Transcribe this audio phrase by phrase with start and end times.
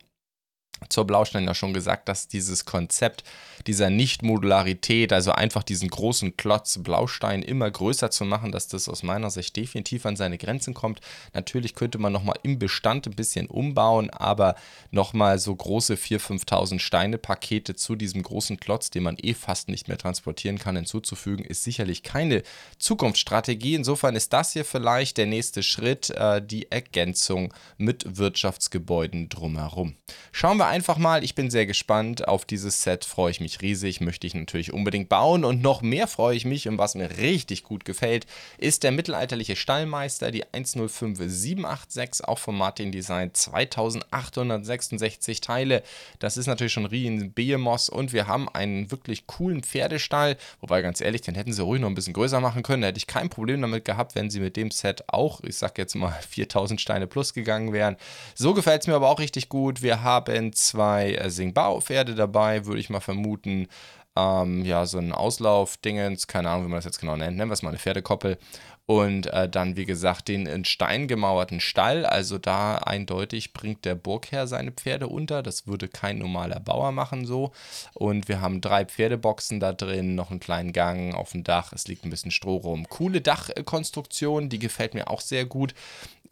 [0.89, 3.23] zur Blaustein ja schon gesagt, dass dieses Konzept
[3.67, 9.03] dieser Nicht-Modularität, also einfach diesen großen Klotz Blaustein immer größer zu machen, dass das aus
[9.03, 10.99] meiner Sicht definitiv an seine Grenzen kommt.
[11.33, 14.55] Natürlich könnte man nochmal im Bestand ein bisschen umbauen, aber
[14.91, 19.87] nochmal so große 4.000, 5.000 Steine-Pakete zu diesem großen Klotz, den man eh fast nicht
[19.87, 22.43] mehr transportieren kann, hinzuzufügen, ist sicherlich keine
[22.79, 23.75] Zukunftsstrategie.
[23.75, 29.95] Insofern ist das hier vielleicht der nächste Schritt, äh, die Ergänzung mit Wirtschaftsgebäuden drumherum.
[30.31, 31.23] Schauen wir einfach mal.
[31.23, 32.27] Ich bin sehr gespannt.
[32.27, 34.01] Auf dieses Set freue ich mich riesig.
[34.01, 35.45] Möchte ich natürlich unbedingt bauen.
[35.45, 38.25] Und noch mehr freue ich mich, und was mir richtig gut gefällt,
[38.57, 45.83] ist der mittelalterliche Stallmeister, die 105786, auch von Martin Design, 2866 Teile.
[46.19, 47.89] Das ist natürlich schon riesen Behemoth.
[47.89, 50.37] Und wir haben einen wirklich coolen Pferdestall.
[50.61, 52.81] Wobei, ganz ehrlich, den hätten sie ruhig noch ein bisschen größer machen können.
[52.81, 55.77] Da hätte ich kein Problem damit gehabt, wenn sie mit dem Set auch, ich sag
[55.77, 57.97] jetzt mal, 4000 Steine plus gegangen wären.
[58.35, 59.81] So gefällt es mir aber auch richtig gut.
[59.81, 63.67] Wir haben zwei äh, Singbao-Pferde dabei, würde ich mal vermuten.
[64.15, 67.53] Ähm, ja, so ein Auslauf-Dingens, keine Ahnung, wie man das jetzt genau nennt, nennen wir
[67.53, 68.37] es mal eine Pferdekoppel.
[68.85, 72.05] Und äh, dann, wie gesagt, den in Stein gemauerten Stall.
[72.05, 75.41] Also da eindeutig bringt der Burgherr seine Pferde unter.
[75.41, 77.53] Das würde kein normaler Bauer machen so.
[77.93, 81.71] Und wir haben drei Pferdeboxen da drin, noch einen kleinen Gang auf dem Dach.
[81.71, 82.89] Es liegt ein bisschen Stroh rum.
[82.89, 85.73] Coole Dachkonstruktion, die gefällt mir auch sehr gut.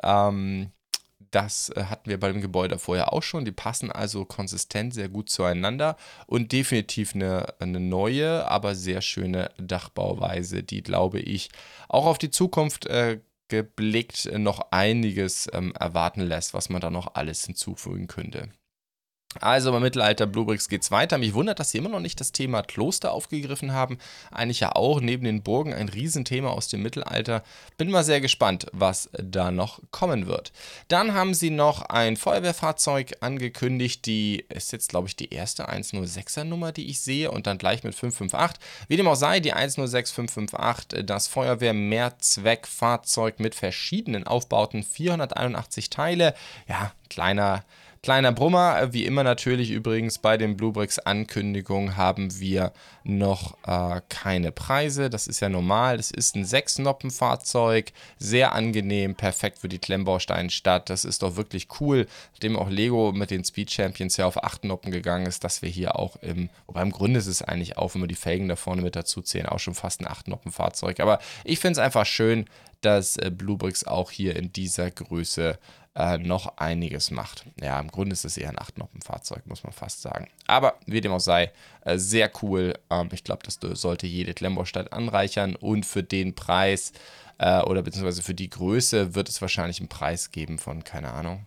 [0.04, 0.72] Ähm,
[1.32, 3.46] das äh, hatten wir bei dem Gebäude vorher auch schon.
[3.46, 5.98] Die passen also konsistent sehr gut zueinander
[6.28, 11.50] und definitiv eine, eine neue, aber sehr schöne Dachbauweise, die, glaube ich,
[11.90, 17.16] auch auf die Zukunft äh, geblickt noch einiges ähm, erwarten lässt, was man da noch
[17.16, 18.50] alles hinzufügen könnte.
[19.40, 21.18] Also beim Mittelalter Bluebricks geht es weiter.
[21.18, 23.98] Mich wundert, dass sie immer noch nicht das Thema Kloster aufgegriffen haben.
[24.30, 27.42] Eigentlich ja auch neben den Burgen ein Riesenthema aus dem Mittelalter.
[27.78, 30.52] Bin mal sehr gespannt, was da noch kommen wird.
[30.90, 34.06] Dann haben sie noch ein Feuerwehrfahrzeug angekündigt.
[34.06, 37.32] Die ist jetzt, glaube ich, die erste 106er Nummer, die ich sehe.
[37.32, 38.62] Und dann gleich mit 558.
[38.90, 44.84] Wie dem auch sei, die 106558, das Feuerwehr-Mehrzweckfahrzeug mit verschiedenen Aufbauten.
[44.84, 46.34] 481 Teile.
[46.68, 47.64] Ja, kleiner
[48.04, 52.74] Kleiner Brummer, äh, wie immer natürlich übrigens bei den Bluebricks Ankündigungen haben wir
[53.04, 55.12] noch äh, keine Preise.
[55.12, 55.98] Das ist ja normal.
[55.98, 60.90] Das ist ein Sechs-Noppen-Fahrzeug, sehr angenehm, perfekt für die Klemmbausteinstadt.
[60.90, 64.64] Das ist doch wirklich cool, nachdem auch Lego mit den Speed Champions ja auf acht
[64.64, 67.94] Noppen gegangen ist, dass wir hier auch im, wobei im Grunde ist es eigentlich auch,
[67.94, 71.02] wenn wir die Felgen da vorne mit dazu zählen, auch schon fast ein acht Noppen-Fahrzeug.
[71.02, 72.46] Aber ich finde es einfach schön,
[72.82, 75.58] dass äh, Bluebricks auch hier in dieser Größe äh,
[75.94, 77.46] noch einiges macht.
[77.62, 80.30] Ja, im Grunde ist es eher ein 8-Noppen-Fahrzeug, muss man fast sagen.
[80.48, 81.52] Aber wie dem auch sei,
[81.84, 82.76] äh, sehr cool.
[82.90, 86.94] Ähm, ich glaube, das sollte jede Klemmbaustadt anreichern und für den Preis
[87.40, 91.46] äh, oder beziehungsweise für die Größe wird es wahrscheinlich einen Preis geben von, keine Ahnung.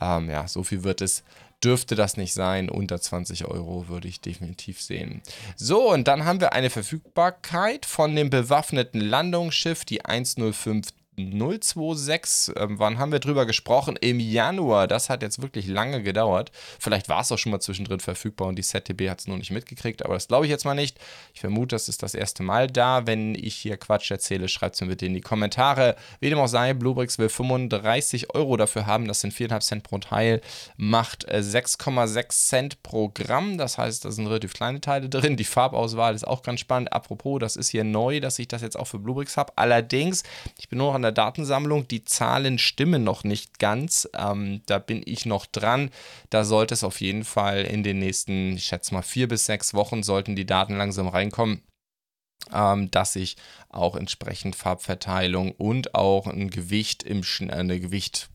[0.00, 1.22] Ähm, ja, so viel wird es
[1.62, 2.68] dürfte das nicht sein.
[2.68, 5.22] Unter 20 Euro würde ich definitiv sehen.
[5.56, 12.54] So, und dann haben wir eine Verfügbarkeit von dem bewaffneten Landungsschiff, die 105 026.
[12.56, 13.96] Ähm, wann haben wir drüber gesprochen?
[13.96, 14.88] Im Januar.
[14.88, 16.50] Das hat jetzt wirklich lange gedauert.
[16.78, 19.50] Vielleicht war es auch schon mal zwischendrin verfügbar und die ZTB hat es noch nicht
[19.50, 20.98] mitgekriegt, aber das glaube ich jetzt mal nicht.
[21.34, 23.06] Ich vermute, das ist das erste Mal da.
[23.06, 25.96] Wenn ich hier Quatsch erzähle, schreibt es mir bitte in die Kommentare.
[26.20, 29.06] Wie dem auch sei, Bluebricks will 35 Euro dafür haben.
[29.06, 30.40] Das sind 4,5 Cent pro Teil.
[30.76, 33.58] Macht 6,6 äh, Cent pro Gramm.
[33.58, 35.36] Das heißt, da sind relativ kleine Teile drin.
[35.36, 36.92] Die Farbauswahl ist auch ganz spannend.
[36.92, 39.52] Apropos, das ist hier neu, dass ich das jetzt auch für Bluebricks habe.
[39.56, 40.22] Allerdings,
[40.58, 41.88] ich bin nur noch an von der Datensammlung.
[41.88, 44.08] Die Zahlen stimmen noch nicht ganz.
[44.16, 45.90] Ähm, da bin ich noch dran.
[46.30, 49.74] Da sollte es auf jeden Fall in den nächsten, ich schätze mal, vier bis sechs
[49.74, 51.62] Wochen sollten die Daten langsam reinkommen
[52.52, 53.36] ähm, dass ich
[53.68, 57.78] auch entsprechend Farbverteilung und auch ein Gewicht im eine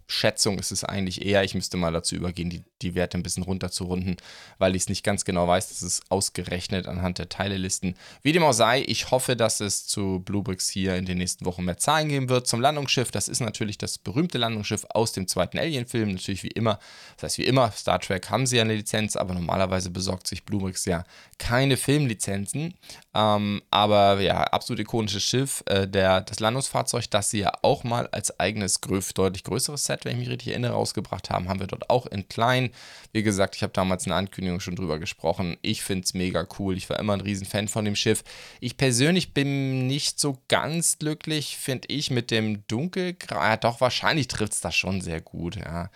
[0.08, 1.44] Gewichtschätzung ist es eigentlich eher.
[1.44, 4.16] Ich müsste mal dazu übergehen, die, die Werte ein bisschen runterzurunden,
[4.58, 5.70] weil ich es nicht ganz genau weiß.
[5.70, 7.96] Das ist ausgerechnet anhand der Teilelisten.
[8.22, 11.66] Wie dem auch sei, ich hoffe, dass es zu Bluebricks hier in den nächsten Wochen
[11.66, 12.48] mehr Zahlen geben wird.
[12.48, 16.14] Zum Landungsschiff, das ist natürlich das berühmte Landungsschiff aus dem zweiten Alien-Film.
[16.14, 16.80] Natürlich wie immer,
[17.18, 20.46] das heißt wie immer, Star Trek haben sie ja eine Lizenz, aber normalerweise besorgt sich
[20.46, 21.04] Bluebricks ja
[21.38, 22.76] keine Filmlizenzen.
[23.14, 28.08] Ähm, aber ja, absolut ikonisches Schiff, äh, der, das Landungsfahrzeug, das sie ja auch mal
[28.08, 31.90] als eigenes, deutlich größeres Set, wenn ich mich richtig erinnere, rausgebracht haben, haben wir dort
[31.90, 32.72] auch in klein.
[33.12, 35.58] Wie gesagt, ich habe damals in der Ankündigung schon drüber gesprochen.
[35.62, 36.78] Ich finde es mega cool.
[36.78, 38.24] Ich war immer ein Riesenfan von dem Schiff.
[38.60, 43.36] Ich persönlich bin nicht so ganz glücklich, finde ich, mit dem Dunkelgrau.
[43.36, 45.90] Ja, doch, wahrscheinlich trifft es das schon sehr gut, ja.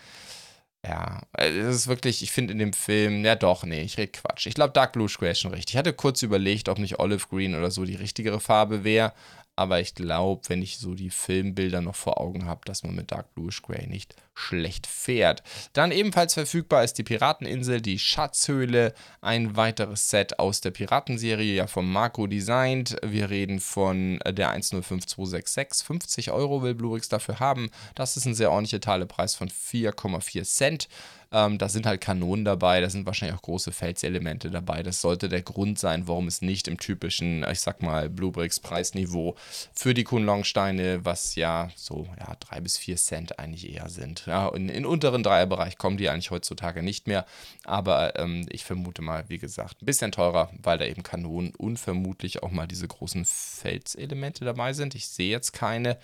[0.83, 4.47] Ja, es ist wirklich, ich finde in dem Film, ja doch, nee, ich rede Quatsch.
[4.47, 5.75] Ich glaube, Dark Blue Square ist schon richtig.
[5.75, 9.13] Ich hatte kurz überlegt, ob nicht Olive Green oder so die richtigere Farbe wäre,
[9.61, 13.11] aber ich glaube, wenn ich so die Filmbilder noch vor Augen habe, dass man mit
[13.11, 15.43] Dark Blue Gray nicht schlecht fährt.
[15.73, 21.67] Dann ebenfalls verfügbar ist die Pirateninsel, die Schatzhöhle, ein weiteres Set aus der Piratenserie, ja
[21.67, 22.97] von Marco designt.
[23.03, 25.85] Wir reden von der 105266.
[25.85, 27.69] 50 Euro will Bluebricks dafür haben.
[27.95, 30.87] Das ist ein sehr ordentlicher Teilepreis von 4,4 Cent.
[31.33, 34.83] Ähm, da sind halt Kanonen dabei, da sind wahrscheinlich auch große Felselemente dabei.
[34.83, 39.35] Das sollte der Grund sein, warum es nicht im typischen, ich sag mal, Bluebricks Preisniveau
[39.73, 44.25] für die Kunlongsteine, was ja so ja, drei bis vier Cent eigentlich eher sind.
[44.31, 47.25] Ja, in, in unteren Dreierbereich kommen die eigentlich heutzutage nicht mehr.
[47.65, 51.77] Aber ähm, ich vermute mal, wie gesagt, ein bisschen teurer, weil da eben Kanonen und
[51.77, 54.95] vermutlich auch mal diese großen Felselemente dabei sind.
[54.95, 55.97] Ich sehe jetzt keine.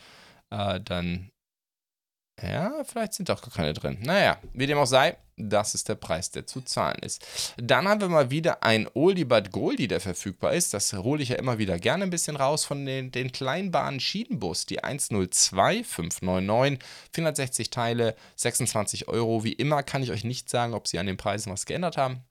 [0.50, 1.32] Äh, dann
[2.42, 3.98] ja, vielleicht sind doch gar keine drin.
[4.02, 7.26] Naja, wie dem auch sei, das ist der Preis, der zu zahlen ist.
[7.58, 10.74] Dann haben wir mal wieder ein Oldie but Goldie, der verfügbar ist.
[10.74, 14.68] Das hole ich ja immer wieder gerne ein bisschen raus von den, den Kleinbahnen Schiedenbus.
[14.68, 16.80] Die 102599,
[17.12, 19.44] 460 Teile, 26 Euro.
[19.44, 22.24] Wie immer kann ich euch nicht sagen, ob sie an den Preisen was geändert haben.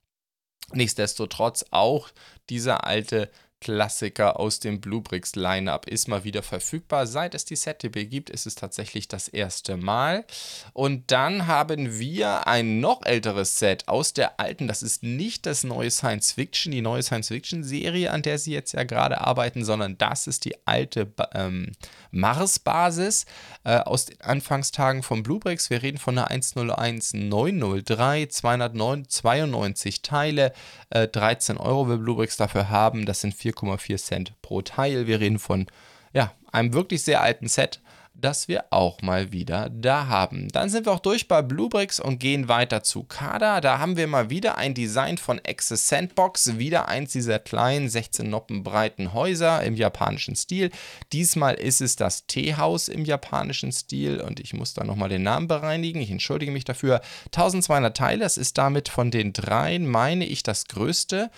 [0.72, 2.08] Nichtsdestotrotz auch
[2.48, 3.30] dieser alte
[3.60, 7.06] Klassiker aus dem Bluebricks Lineup ist mal wieder verfügbar.
[7.06, 10.24] Seit es die SetDB gibt, ist es tatsächlich das erste Mal.
[10.72, 15.64] Und dann haben wir ein noch älteres Set aus der alten, das ist nicht das
[15.64, 19.64] neue Science Fiction, die neue Science Fiction Serie, an der sie jetzt ja gerade arbeiten,
[19.64, 21.72] sondern das ist die alte ähm,
[22.10, 23.24] Mars-Basis
[23.64, 25.70] äh, aus den Anfangstagen von Bluebricks.
[25.70, 30.52] Wir reden von einer 101903, 292 Teile,
[30.90, 33.06] äh, 13 Euro will Bluebricks dafür haben.
[33.06, 35.06] Das sind 4,4 Cent pro Teil.
[35.06, 35.66] Wir reden von
[36.12, 37.80] ja, einem wirklich sehr alten Set
[38.20, 40.48] das wir auch mal wieder da haben.
[40.48, 43.60] Dann sind wir auch durch bei Bluebricks und gehen weiter zu Kada.
[43.60, 48.28] Da haben wir mal wieder ein Design von Access Sandbox, wieder eins dieser kleinen 16
[48.28, 50.70] Noppen breiten Häuser im japanischen Stil.
[51.12, 55.46] Diesmal ist es das Teehaus im japanischen Stil und ich muss da nochmal den Namen
[55.46, 56.00] bereinigen.
[56.00, 57.02] Ich entschuldige mich dafür.
[57.26, 61.30] 1200 Teile, das ist damit von den dreien, meine ich, das größte.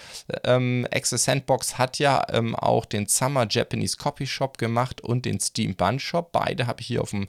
[0.44, 5.40] Ähm, Access Sandbox hat ja ähm, auch den Summer Japanese Copy Shop gemacht und den
[5.40, 6.30] Steam Bun Shop.
[6.32, 7.28] Beide habe ich hier auf dem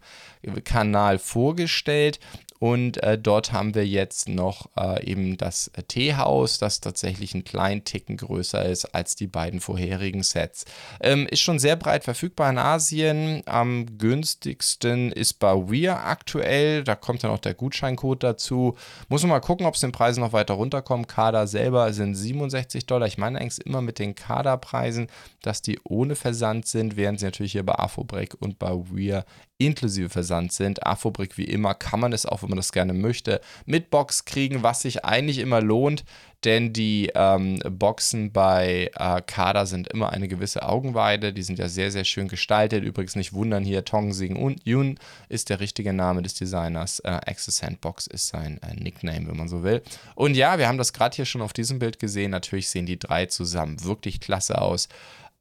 [0.63, 2.19] Kanal vorgestellt.
[2.59, 7.85] Und äh, dort haben wir jetzt noch äh, eben das Teehaus, das tatsächlich einen kleinen
[7.85, 10.65] Ticken größer ist als die beiden vorherigen Sets.
[10.99, 13.43] Ähm, ist schon sehr breit verfügbar in Asien.
[13.45, 16.83] Am günstigsten ist bei Weir aktuell.
[16.83, 18.75] Da kommt dann auch der Gutscheincode dazu.
[19.07, 21.07] Muss man mal gucken, ob es den Preisen noch weiter runterkommt.
[21.07, 23.07] Kader selber sind 67 Dollar.
[23.07, 25.07] Ich meine eigentlich immer mit den Kaderpreisen,
[25.41, 29.25] dass die ohne Versand sind, während sie natürlich hier bei Afobreak und bei Weir
[29.59, 30.85] inklusive Versand sind.
[30.85, 34.63] Afobrik wie immer kann man es auch, wenn man das gerne möchte, mit Box kriegen,
[34.63, 36.03] was sich eigentlich immer lohnt,
[36.45, 41.33] denn die ähm, Boxen bei äh, Kader sind immer eine gewisse Augenweide.
[41.33, 42.83] Die sind ja sehr, sehr schön gestaltet.
[42.83, 44.97] Übrigens nicht wundern hier, Tongsing und Yun
[45.27, 46.99] ist der richtige Name des Designers.
[46.99, 49.81] Äh, Access Sandbox ist sein äh, Nickname, wenn man so will.
[50.15, 52.31] Und ja, wir haben das gerade hier schon auf diesem Bild gesehen.
[52.31, 54.87] Natürlich sehen die drei zusammen wirklich klasse aus.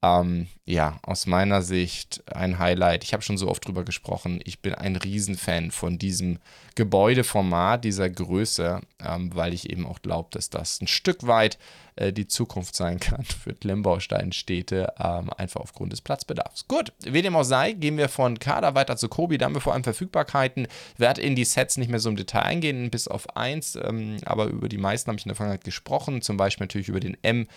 [0.00, 3.02] Ähm, ja, aus meiner Sicht ein Highlight.
[3.02, 4.40] Ich habe schon so oft drüber gesprochen.
[4.44, 6.38] Ich bin ein Riesenfan von diesem
[6.76, 11.58] Gebäudeformat, dieser Größe, ähm, weil ich eben auch glaube, dass das ein Stück weit
[11.96, 16.68] äh, die Zukunft sein kann für Klemmbausteinstädte, ähm, einfach aufgrund des Platzbedarfs.
[16.68, 19.36] Gut, wie dem auch sei, gehen wir von Kader weiter zu Kobi.
[19.36, 20.68] Da haben wir vor allem Verfügbarkeiten.
[20.96, 24.46] Werde in die Sets nicht mehr so im Detail eingehen, bis auf eins, ähm, aber
[24.46, 26.22] über die meisten habe ich in der Vergangenheit gesprochen.
[26.22, 27.48] Zum Beispiel natürlich über den M.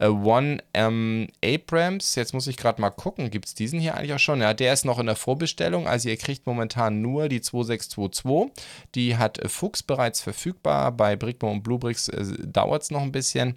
[0.00, 2.14] äh, One ähm, Abrams.
[2.14, 4.40] Jetzt muss ich gerade mal gucken, gibt es diesen hier eigentlich auch schon?
[4.40, 5.86] Ja, der ist noch in der Vorbestellung.
[5.86, 8.52] Also ihr kriegt momentan nur die 2622.
[8.94, 10.92] Die hat äh, Fuchs bereits verfügbar.
[10.92, 13.56] Bei Brickmo und Bluebricks äh, dauert es noch ein bisschen.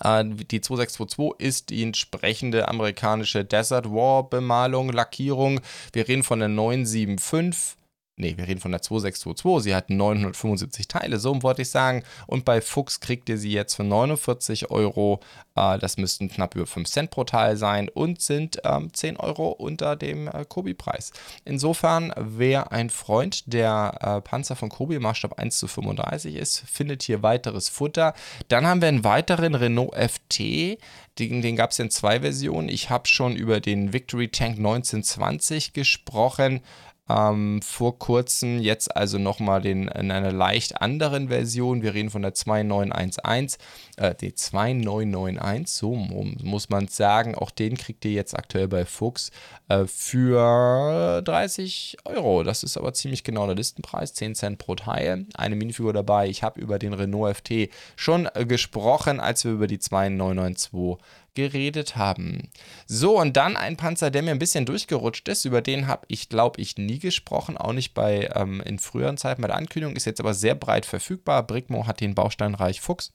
[0.00, 5.60] Äh, die 2622 ist die entsprechende amerikanische Desert War Bemalung, Lackierung.
[5.92, 7.76] Wir reden von der 975
[8.16, 9.64] Nee, wir reden von der 2622.
[9.64, 12.04] Sie hat 975 Teile, so wollte ich sagen.
[12.28, 15.18] Und bei Fuchs kriegt ihr sie jetzt für 49 Euro.
[15.56, 19.48] Äh, das müssten knapp über 5 Cent pro Teil sein und sind ähm, 10 Euro
[19.48, 21.12] unter dem äh, Kobi-Preis.
[21.44, 27.02] Insofern, wer ein Freund der äh, Panzer von Kobi Maßstab 1 zu 35 ist, findet
[27.02, 28.14] hier weiteres Futter.
[28.46, 30.78] Dann haben wir einen weiteren Renault FT.
[31.18, 32.68] Den, den gab es in zwei Versionen.
[32.68, 36.60] Ich habe schon über den Victory Tank 1920 gesprochen
[37.08, 41.82] ähm, vor kurzem, jetzt also nochmal in einer leicht anderen Version.
[41.82, 43.58] Wir reden von der 2911,
[43.96, 47.34] äh, die 2991, so muss man sagen.
[47.34, 49.30] Auch den kriegt ihr jetzt aktuell bei Fuchs
[49.68, 52.42] äh, für 30 Euro.
[52.42, 55.26] Das ist aber ziemlich genau der Listenpreis, 10 Cent pro Teil.
[55.34, 56.28] Eine Minifigur dabei.
[56.28, 60.98] Ich habe über den Renault FT schon äh, gesprochen, als wir über die 2992
[61.34, 62.50] geredet haben.
[62.86, 65.44] So, und dann ein Panzer, der mir ein bisschen durchgerutscht ist.
[65.44, 69.42] Über den habe ich, glaube ich, nie gesprochen, auch nicht bei ähm, in früheren Zeiten
[69.42, 71.42] bei der Ankündigung, ist jetzt aber sehr breit verfügbar.
[71.46, 73.12] Brickmo hat den Bausteinreich Fuchs.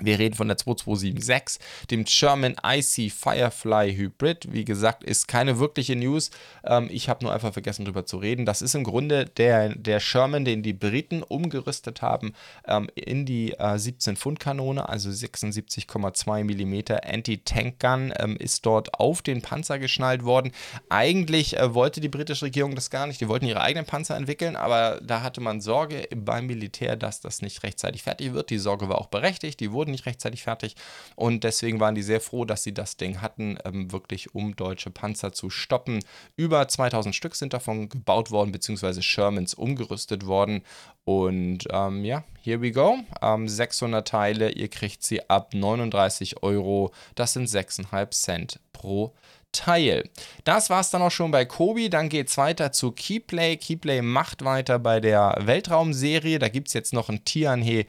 [0.00, 1.60] Wir reden von der 2276,
[1.90, 4.52] dem German IC Firefly Hybrid.
[4.52, 6.30] Wie gesagt, ist keine wirkliche News.
[6.64, 8.46] Ähm, ich habe nur einfach vergessen, darüber zu reden.
[8.46, 12.34] Das ist im Grunde der, der Sherman, den die Briten umgerüstet haben
[12.66, 19.78] ähm, in die äh, 17-Pfund-Kanone, also 76,2 mm Anti-Tank-Gun, ähm, ist dort auf den Panzer
[19.78, 20.52] geschnallt worden.
[20.88, 23.20] Eigentlich äh, wollte die britische Regierung das gar nicht.
[23.20, 27.42] Die wollten ihre eigenen Panzer entwickeln, aber da hatte man Sorge beim Militär, dass das
[27.42, 28.50] nicht rechtzeitig fertig wird.
[28.50, 29.60] Die Sorge war auch berechtigt.
[29.60, 30.74] Die wurden wurden nicht rechtzeitig fertig
[31.14, 34.90] und deswegen waren die sehr froh, dass sie das Ding hatten, ähm, wirklich um deutsche
[34.90, 36.04] Panzer zu stoppen.
[36.36, 40.62] Über 2000 Stück sind davon gebaut worden, beziehungsweise Shermans umgerüstet worden
[41.04, 42.98] und ähm, ja, here we go.
[43.22, 46.92] Ähm, 600 Teile, ihr kriegt sie ab 39 Euro.
[47.14, 49.14] Das sind 6,5 Cent pro
[49.52, 50.08] Teil.
[50.44, 51.88] Das war es dann auch schon bei Kobi.
[51.88, 53.56] Dann geht es weiter zu Keyplay.
[53.56, 56.38] Keyplay macht weiter bei der Weltraumserie.
[56.38, 57.86] Da gibt es jetzt noch ein Tianhe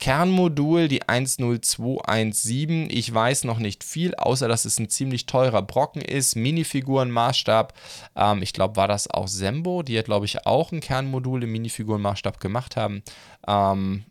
[0.00, 2.88] Kernmodul, die 10217.
[2.90, 6.36] Ich weiß noch nicht viel, außer dass es ein ziemlich teurer Brocken ist.
[6.36, 7.74] Minifigurenmaßstab.
[8.16, 11.52] Ähm, ich glaube, war das auch Sembo, die ja, glaube ich, auch ein Kernmodul im
[11.52, 13.02] Minifigurenmaßstab gemacht haben.
[13.46, 14.04] Ähm,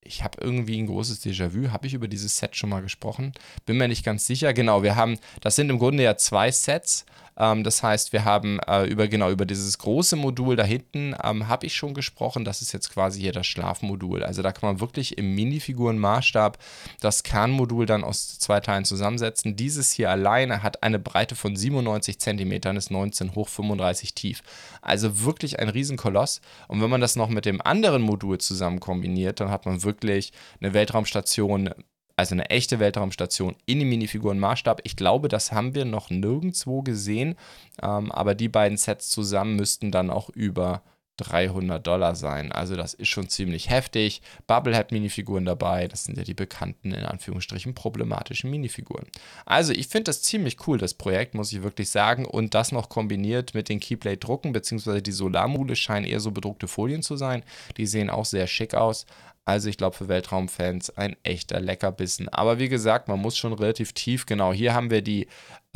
[0.00, 1.70] ich habe irgendwie ein großes Déjà-vu.
[1.70, 3.32] Habe ich über dieses Set schon mal gesprochen?
[3.66, 4.52] Bin mir nicht ganz sicher.
[4.52, 7.04] Genau, wir haben, das sind im Grunde ja zwei Sets.
[7.38, 11.48] Ähm, das heißt, wir haben äh, über genau über dieses große Modul da hinten ähm,
[11.48, 12.44] habe ich schon gesprochen.
[12.44, 14.22] Das ist jetzt quasi hier das Schlafmodul.
[14.24, 16.58] Also da kann man wirklich im Minifigurenmaßstab
[17.00, 19.56] das Kernmodul dann aus zwei Teilen zusammensetzen.
[19.56, 24.42] Dieses hier alleine hat eine Breite von 97 cm, ist 19 hoch 35 tief.
[24.82, 26.40] Also wirklich ein Riesenkoloss.
[26.66, 30.32] Und wenn man das noch mit dem anderen Modul zusammen kombiniert, dann hat man wirklich
[30.60, 31.70] eine Weltraumstation
[32.18, 34.80] also eine echte Weltraumstation in den Minifiguren-Maßstab.
[34.82, 37.36] Ich glaube, das haben wir noch nirgendwo gesehen,
[37.80, 40.82] ähm, aber die beiden Sets zusammen müssten dann auch über
[41.18, 42.50] 300 Dollar sein.
[42.50, 44.20] Also das ist schon ziemlich heftig.
[44.48, 49.06] Bubblehead-Minifiguren dabei, das sind ja die bekannten, in Anführungsstrichen, problematischen Minifiguren.
[49.46, 52.24] Also ich finde das ziemlich cool, das Projekt, muss ich wirklich sagen.
[52.24, 57.02] Und das noch kombiniert mit den Keyplate-Drucken, beziehungsweise die Solarmule scheinen eher so bedruckte Folien
[57.02, 57.44] zu sein.
[57.76, 59.06] Die sehen auch sehr schick aus.
[59.48, 62.28] Also ich glaube für Weltraumfans ein echter Leckerbissen.
[62.28, 65.26] Aber wie gesagt, man muss schon relativ tief, genau, hier haben wir die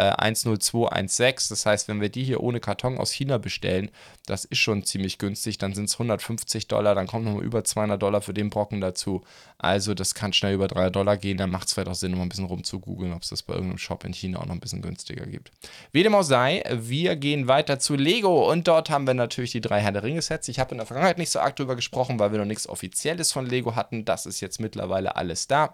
[0.02, 1.54] äh, 10216.
[1.54, 3.90] Das heißt, wenn wir die hier ohne Karton aus China bestellen,
[4.26, 5.58] das ist schon ziemlich günstig.
[5.58, 9.22] Dann sind es 150 Dollar, dann kommt nochmal über 200 Dollar für den Brocken dazu.
[9.58, 11.38] Also das kann schnell über 3 Dollar gehen.
[11.38, 13.78] Dann macht es vielleicht auch Sinn, noch ein bisschen rumzugoogeln, ob es das bei irgendeinem
[13.78, 15.50] Shop in China auch noch ein bisschen günstiger gibt.
[15.92, 19.60] Wie dem auch sei, wir gehen weiter zu Lego und dort haben wir natürlich die
[19.60, 20.48] drei Herr der Ringe Sets.
[20.48, 23.32] Ich habe in der Vergangenheit nicht so arg drüber gesprochen, weil wir noch nichts Offizielles
[23.32, 24.04] von Lego hatten.
[24.04, 25.72] Das ist jetzt mittlerweile alles da.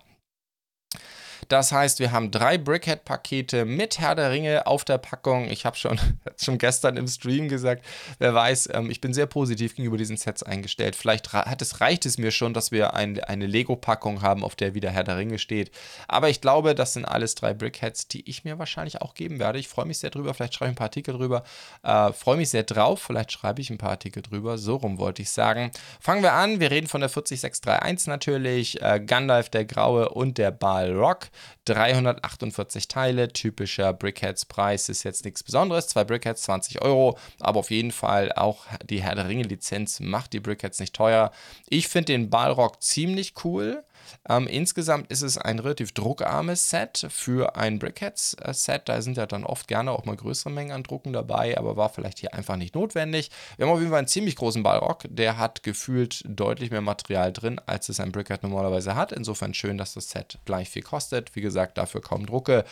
[1.49, 5.51] Das heißt, wir haben drei Brickhead-Pakete mit Herr der Ringe auf der Packung.
[5.51, 5.99] Ich habe schon,
[6.37, 7.85] schon gestern im Stream gesagt,
[8.19, 10.95] wer weiß, ähm, ich bin sehr positiv gegenüber diesen Sets eingestellt.
[10.95, 14.75] Vielleicht hat es, reicht es mir schon, dass wir ein, eine Lego-Packung haben, auf der
[14.75, 15.71] wieder Herr der Ringe steht.
[16.07, 19.59] Aber ich glaube, das sind alles drei Brickheads, die ich mir wahrscheinlich auch geben werde.
[19.59, 20.35] Ich freue mich sehr drüber.
[20.35, 21.45] Vielleicht schreibe ich ein paar Artikel drüber.
[21.83, 23.01] Äh, freue mich sehr drauf.
[23.01, 24.59] Vielleicht schreibe ich ein paar Artikel drüber.
[24.59, 25.71] So rum wollte ich sagen.
[25.99, 26.61] Fangen wir an.
[26.61, 28.83] Wir reden von der 40631 natürlich.
[28.83, 31.29] Äh, Gandalf der Graue und der Balrog.
[31.67, 35.89] 348 Teile, typischer Brickheads-Preis ist jetzt nichts Besonderes.
[35.89, 40.41] Zwei Brickheads, 20 Euro, aber auf jeden Fall auch die Herr der Ringe-Lizenz macht die
[40.41, 41.31] Brickheads nicht teuer.
[41.69, 43.85] Ich finde den Balrog ziemlich cool.
[44.29, 48.89] Ähm, insgesamt ist es ein relativ druckarmes Set für ein Brickheads-Set.
[48.89, 51.89] Da sind ja dann oft gerne auch mal größere Mengen an Drucken dabei, aber war
[51.89, 53.31] vielleicht hier einfach nicht notwendig.
[53.57, 55.05] Wir haben auf jeden Fall einen ziemlich großen Ballrock.
[55.09, 59.13] Der hat gefühlt deutlich mehr Material drin, als es ein Brickhead normalerweise hat.
[59.13, 61.35] Insofern schön, dass das Set gleich viel kostet.
[61.35, 62.65] Wie gesagt, dafür kaum Drucke.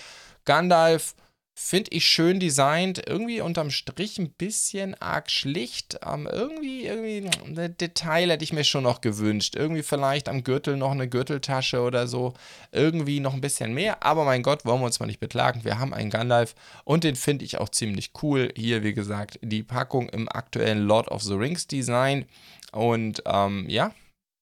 [0.45, 1.15] Gandalf
[1.59, 5.99] Finde ich schön designt, irgendwie unterm Strich ein bisschen arg schlicht.
[6.07, 9.57] Ähm, irgendwie, irgendwie ein Detail hätte ich mir schon noch gewünscht.
[9.57, 12.35] Irgendwie vielleicht am Gürtel noch eine Gürteltasche oder so.
[12.73, 14.03] Irgendwie noch ein bisschen mehr.
[14.03, 15.65] Aber mein Gott, wollen wir uns mal nicht beklagen.
[15.65, 18.53] Wir haben einen Gunlife und den finde ich auch ziemlich cool.
[18.55, 22.27] Hier, wie gesagt, die Packung im aktuellen Lord of the Rings Design.
[22.73, 23.93] Und ähm, ja,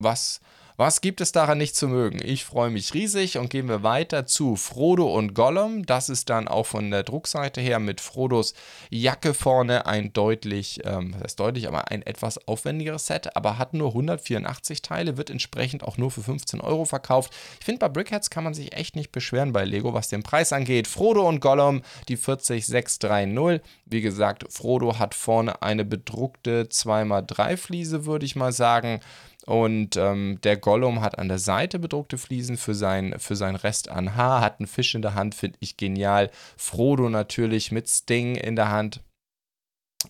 [0.00, 0.40] was
[0.76, 2.20] was gibt es daran nicht zu mögen?
[2.24, 5.86] Ich freue mich riesig und gehen wir weiter zu Frodo und Gollum.
[5.86, 8.54] Das ist dann auch von der Druckseite her mit Frodos
[8.90, 13.72] Jacke vorne ein deutlich, ähm, das heißt deutlich, aber ein etwas aufwendigeres Set, aber hat
[13.72, 17.32] nur 184 Teile, wird entsprechend auch nur für 15 Euro verkauft.
[17.60, 20.52] Ich finde, bei Brickheads kann man sich echt nicht beschweren bei Lego, was den Preis
[20.52, 20.88] angeht.
[20.88, 23.60] Frodo und Gollum, die 40630.
[23.86, 29.00] Wie gesagt, Frodo hat vorne eine bedruckte 2x3 Fliese, würde ich mal sagen.
[29.46, 33.90] Und ähm, der Gollum hat an der Seite bedruckte Fliesen für sein, für sein Rest
[33.90, 36.30] an Haar, hat einen Fisch in der Hand, finde ich genial.
[36.56, 39.00] Frodo natürlich mit Sting in der Hand.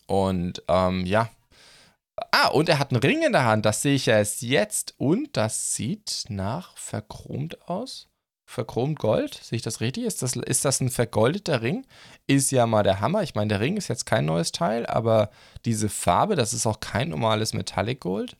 [0.06, 1.30] Und ähm, ja.
[2.30, 4.94] Ah, und er hat einen Ring in der Hand, das sehe ich erst jetzt.
[4.98, 8.08] Und das sieht nach verchromt aus.
[8.46, 10.04] Verchromt Gold, sehe ich das richtig?
[10.04, 11.86] Ist das, ist das ein vergoldeter Ring?
[12.28, 13.22] Ist ja mal der Hammer.
[13.22, 15.30] Ich meine, der Ring ist jetzt kein neues Teil, aber
[15.64, 18.36] diese Farbe, das ist auch kein normales Metallic Gold.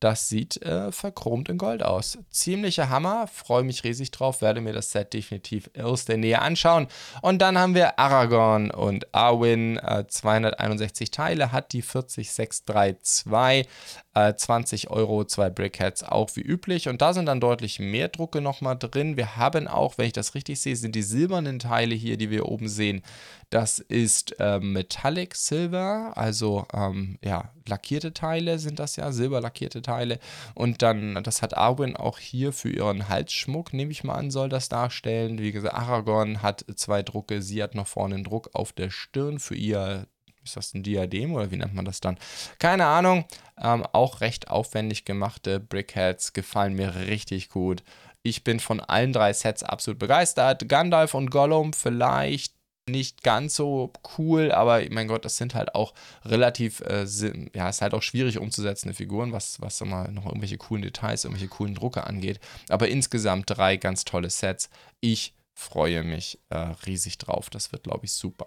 [0.00, 2.18] Das sieht äh, verchromt in Gold aus.
[2.30, 6.86] Ziemlicher Hammer, freue mich riesig drauf, werde mir das Set definitiv aus der Nähe anschauen.
[7.20, 13.68] Und dann haben wir Aragorn und Arwen, äh, 261 Teile, hat die 40632,
[14.18, 16.88] äh, 20 Euro, zwei Brickheads, auch wie üblich.
[16.88, 19.16] Und da sind dann deutlich mehr Drucke nochmal drin.
[19.16, 22.46] Wir haben auch, wenn ich das richtig sehe, sind die silbernen Teile hier, die wir
[22.46, 23.02] oben sehen,
[23.50, 30.18] das ist ähm, Metallic Silver, also ähm, ja, lackierte Teile sind das ja, silberlackierte Teile.
[30.54, 34.50] Und dann, das hat Arwen auch hier für ihren Halsschmuck, nehme ich mal an, soll
[34.50, 35.38] das darstellen.
[35.38, 39.38] Wie gesagt, Aragorn hat zwei Drucke, sie hat noch vorne einen Druck auf der Stirn
[39.38, 40.06] für ihr
[40.48, 42.18] ist das ein Diadem oder wie nennt man das dann?
[42.58, 43.24] Keine Ahnung.
[43.60, 47.82] Ähm, auch recht aufwendig gemachte Brickheads gefallen mir richtig gut.
[48.22, 50.68] Ich bin von allen drei Sets absolut begeistert.
[50.68, 52.54] Gandalf und Gollum vielleicht
[52.88, 57.06] nicht ganz so cool, aber mein Gott, das sind halt auch relativ, äh,
[57.54, 61.48] ja, ist halt auch schwierig umzusetzende Figuren, was, was immer noch irgendwelche coolen Details, irgendwelche
[61.48, 62.40] coolen Drucker angeht.
[62.68, 64.70] Aber insgesamt drei ganz tolle Sets.
[65.00, 67.50] Ich freue mich äh, riesig drauf.
[67.50, 68.46] Das wird, glaube ich, super.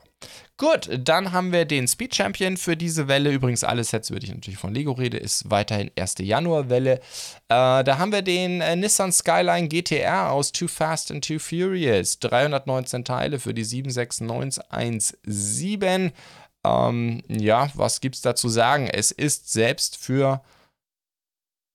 [0.56, 3.32] Gut, dann haben wir den Speed Champion für diese Welle.
[3.32, 6.15] Übrigens, alle Sets, würde ich natürlich von Lego rede, ist weiterhin 1.
[6.19, 6.93] Januar-Welle.
[6.93, 12.19] Äh, da haben wir den äh, Nissan Skyline GTR aus Too Fast and Too Furious.
[12.19, 16.13] 319 Teile für die 76917.
[16.63, 18.88] Ähm, ja, was gibt es da zu sagen?
[18.88, 20.41] Es ist selbst für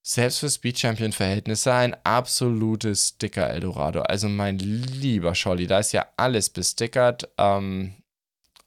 [0.09, 4.03] selbst für Speed Champion Verhältnisse ein absolutes Sticker Eldorado.
[4.03, 7.29] Also mein lieber Scholli, da ist ja alles bestickert.
[7.39, 7.95] Ähm,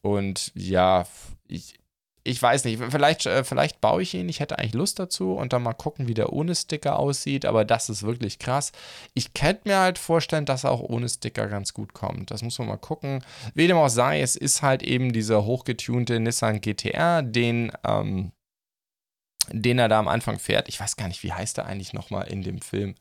[0.02, 1.08] und ja,
[1.47, 1.80] ich,
[2.25, 5.54] ich weiß nicht, vielleicht, äh, vielleicht baue ich ihn, ich hätte eigentlich Lust dazu und
[5.54, 8.73] dann mal gucken, wie der ohne Sticker aussieht, aber das ist wirklich krass.
[9.13, 12.32] Ich könnte mir halt vorstellen, dass er auch ohne Sticker ganz gut kommt.
[12.32, 13.23] Das muss man mal gucken.
[13.54, 18.34] Wie dem auch sei, es ist halt eben dieser hochgetunte Nissan GTR, den, ähm,
[19.51, 20.69] den er da am Anfang fährt.
[20.69, 22.95] Ich weiß gar nicht, wie heißt er eigentlich nochmal in dem Film.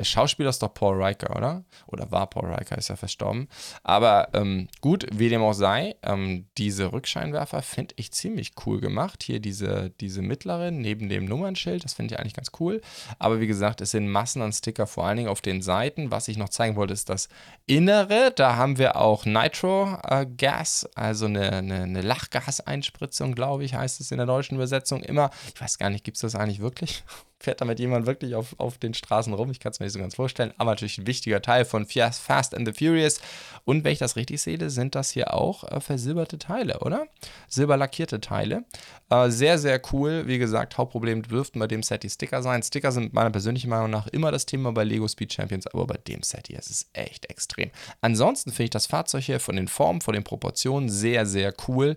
[0.00, 1.62] Der Schauspieler ist doch Paul Riker, oder?
[1.86, 3.48] Oder war Paul Riker, ist ja verstorben.
[3.82, 9.22] Aber ähm, gut, wie dem auch sei, ähm, diese Rückscheinwerfer finde ich ziemlich cool gemacht.
[9.22, 12.80] Hier diese, diese mittlere neben dem Nummernschild, das finde ich eigentlich ganz cool.
[13.18, 16.10] Aber wie gesagt, es sind Massen an Sticker, vor allen Dingen auf den Seiten.
[16.10, 17.28] Was ich noch zeigen wollte, ist das
[17.66, 18.32] Innere.
[18.34, 24.12] Da haben wir auch Nitro-Gas, äh, also eine, eine, eine Lachgaseinspritzung, glaube ich, heißt es
[24.12, 25.28] in der deutschen Übersetzung immer.
[25.54, 27.04] Ich weiß gar nicht, gibt es das eigentlich wirklich?
[27.40, 29.50] Fährt damit jemand wirklich auf, auf den Straßen rum.
[29.50, 32.54] Ich kann es mir nicht so ganz vorstellen, aber natürlich ein wichtiger Teil von Fast
[32.54, 33.20] and the Furious.
[33.64, 37.06] Und wenn ich das richtig sehe, sind das hier auch äh, versilberte Teile, oder?
[37.48, 38.64] Silberlackierte Teile.
[39.08, 40.26] Äh, sehr, sehr cool.
[40.26, 42.62] Wie gesagt, Hauptproblem dürften bei dem Set die Sticker sein.
[42.62, 45.96] Sticker sind meiner persönlichen Meinung nach immer das Thema bei Lego Speed Champions, aber bei
[45.96, 47.70] dem Set hier ist es echt extrem.
[48.02, 51.96] Ansonsten finde ich das Fahrzeug hier von den Formen, von den Proportionen sehr, sehr cool.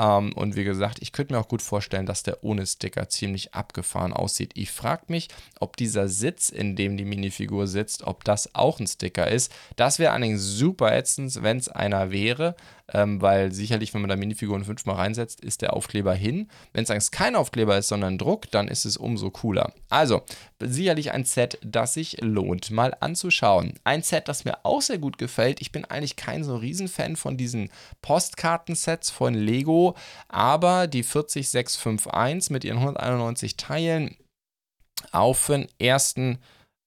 [0.00, 3.54] Ähm, und wie gesagt, ich könnte mir auch gut vorstellen, dass der ohne Sticker ziemlich
[3.54, 4.52] abgefahren aussieht.
[4.54, 5.28] Ich frage mich,
[5.60, 9.52] ob dieser Sitz, in dem die Minifigur sitzt, ob das auch ein Sticker ist.
[9.76, 12.56] Das wäre allerdings super ätzend, wenn es einer wäre
[12.92, 16.48] ähm, weil sicherlich, wenn man da Minifiguren fünfmal reinsetzt, ist der Aufkleber hin.
[16.72, 19.72] Wenn es eigentlich kein Aufkleber ist, sondern Druck, dann ist es umso cooler.
[19.88, 20.22] Also,
[20.60, 23.74] sicherlich ein Set, das sich lohnt, mal anzuschauen.
[23.84, 25.60] Ein Set, das mir auch sehr gut gefällt.
[25.60, 27.70] Ich bin eigentlich kein so Riesenfan von diesen
[28.02, 29.96] Postkartensets von Lego,
[30.28, 34.16] aber die 40651 mit ihren 191 Teilen
[35.12, 36.38] auf den ersten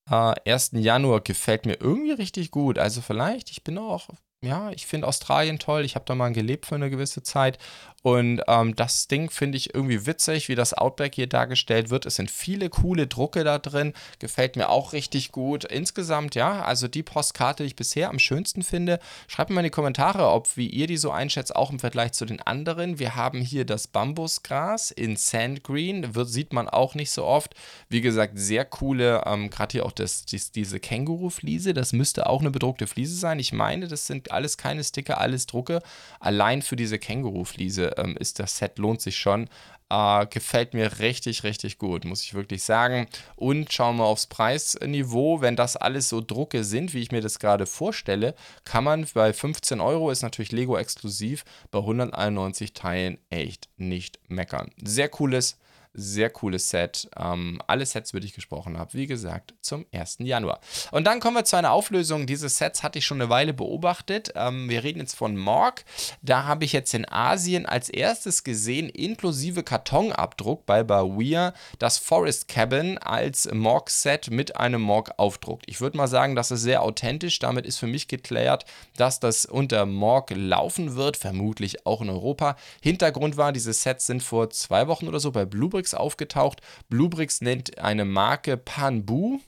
[0.10, 0.72] äh, 1.
[0.74, 2.78] Januar gefällt mir irgendwie richtig gut.
[2.78, 4.10] Also vielleicht, ich bin auch
[4.44, 5.86] ja, ich finde Australien toll.
[5.86, 7.58] Ich habe da mal gelebt für eine gewisse Zeit
[8.04, 12.06] und ähm, das Ding finde ich irgendwie witzig, wie das Outback hier dargestellt wird.
[12.06, 13.94] Es sind viele coole Drucke da drin.
[14.20, 15.64] Gefällt mir auch richtig gut.
[15.64, 19.00] Insgesamt, ja, also die Postkarte, die ich bisher am schönsten finde.
[19.30, 22.12] Schreibt mir mal in die Kommentare, ob wie ihr die so einschätzt, auch im Vergleich
[22.12, 23.00] zu den anderen.
[23.00, 26.14] Wir haben hier das Bambusgras in Sand Green.
[26.14, 27.56] Wird, sieht man auch nicht so oft.
[27.88, 31.74] Wie gesagt, sehr coole, ähm, gerade hier auch das, dies, diese Känguru-Fliese.
[31.74, 33.40] Das müsste auch eine bedruckte Fliese sein.
[33.40, 35.82] Ich meine, das sind alles keine Sticker, alles Drucke.
[36.20, 39.50] Allein für diese Känguru-Fliese ähm, ist das Set lohnt sich schon.
[39.90, 43.08] Äh, gefällt mir richtig, richtig gut, muss ich wirklich sagen.
[43.36, 45.42] Und schauen wir aufs Preisniveau.
[45.42, 49.34] Wenn das alles so Drucke sind, wie ich mir das gerade vorstelle, kann man bei
[49.34, 54.72] 15 Euro, ist natürlich Lego exklusiv, bei 191 Teilen echt nicht meckern.
[54.82, 55.58] Sehr cooles
[55.94, 57.08] sehr cooles Set.
[57.18, 60.18] Ähm, alle Sets, über die ich gesprochen habe, wie gesagt, zum 1.
[60.20, 60.60] Januar.
[60.92, 62.26] Und dann kommen wir zu einer Auflösung.
[62.26, 64.34] Diese Sets hatte ich schon eine Weile beobachtet.
[64.36, 65.86] Ähm, wir reden jetzt von Morg.
[66.22, 72.48] Da habe ich jetzt in Asien als erstes gesehen, inklusive Kartonabdruck bei Bawia, das Forest
[72.48, 75.62] Cabin als Morg-Set mit einem Morg-Aufdruck.
[75.68, 77.38] Ich würde mal sagen, das ist sehr authentisch.
[77.40, 78.66] Damit ist für mich geklärt,
[78.98, 82.56] dass das unter Morg laufen wird, vermutlich auch in Europa.
[82.82, 86.62] Hintergrund war, diese Sets sind vor zwei Wochen oder so bei Blueberry Bluebricks aufgetaucht.
[86.90, 89.40] Bluebricks nennt eine Marke Panbu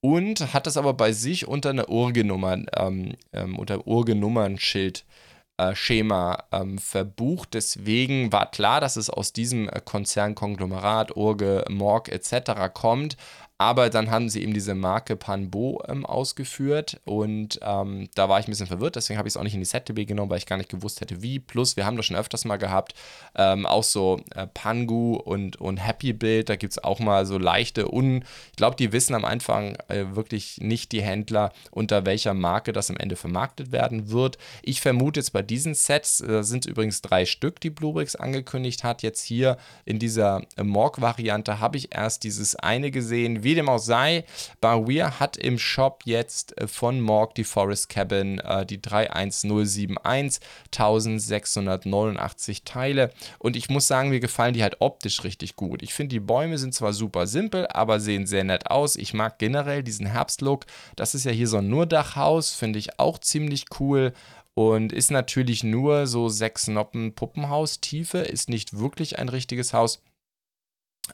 [0.00, 5.04] und hat das aber bei sich unter einer Urgenummer, ähm, ähm, unter Urgenummernschild
[5.58, 7.54] äh, Schema ähm, verbucht.
[7.54, 12.72] Deswegen war klar, dass es aus diesem äh, Konzernkonglomerat Urge, Morg etc.
[12.72, 13.16] kommt.
[13.56, 18.48] Aber dann haben sie eben diese Marke Panbo ähm, ausgeführt und ähm, da war ich
[18.48, 20.46] ein bisschen verwirrt, deswegen habe ich es auch nicht in die ZDB genommen, weil ich
[20.46, 21.38] gar nicht gewusst hätte, wie.
[21.38, 22.94] Plus, wir haben das schon öfters mal gehabt,
[23.36, 27.38] ähm, auch so äh, Pangu und, und Happy Build, da gibt es auch mal so
[27.38, 32.34] leichte, un ich glaube, die wissen am Anfang äh, wirklich nicht die Händler, unter welcher
[32.34, 34.36] Marke das am Ende vermarktet werden wird.
[34.62, 38.82] Ich vermute jetzt bei diesen Sets, da äh, sind übrigens drei Stück, die Bluebricks angekündigt
[38.82, 39.02] hat.
[39.02, 43.78] Jetzt hier in dieser äh, Morg-Variante habe ich erst dieses eine gesehen, wie dem auch
[43.78, 44.24] sei,
[44.60, 50.40] Barweir hat im Shop jetzt äh, von Morg die Forest Cabin, äh, die 31071,
[50.72, 53.12] 1689 Teile.
[53.38, 55.82] Und ich muss sagen, mir gefallen die halt optisch richtig gut.
[55.82, 58.96] Ich finde, die Bäume sind zwar super simpel, aber sehen sehr nett aus.
[58.96, 60.66] Ich mag generell diesen Herbstlook.
[60.96, 64.12] Das ist ja hier so ein Nurdachhaus, finde ich auch ziemlich cool
[64.54, 70.00] und ist natürlich nur so sechs Noppen Puppenhaus-Tiefe, ist nicht wirklich ein richtiges Haus.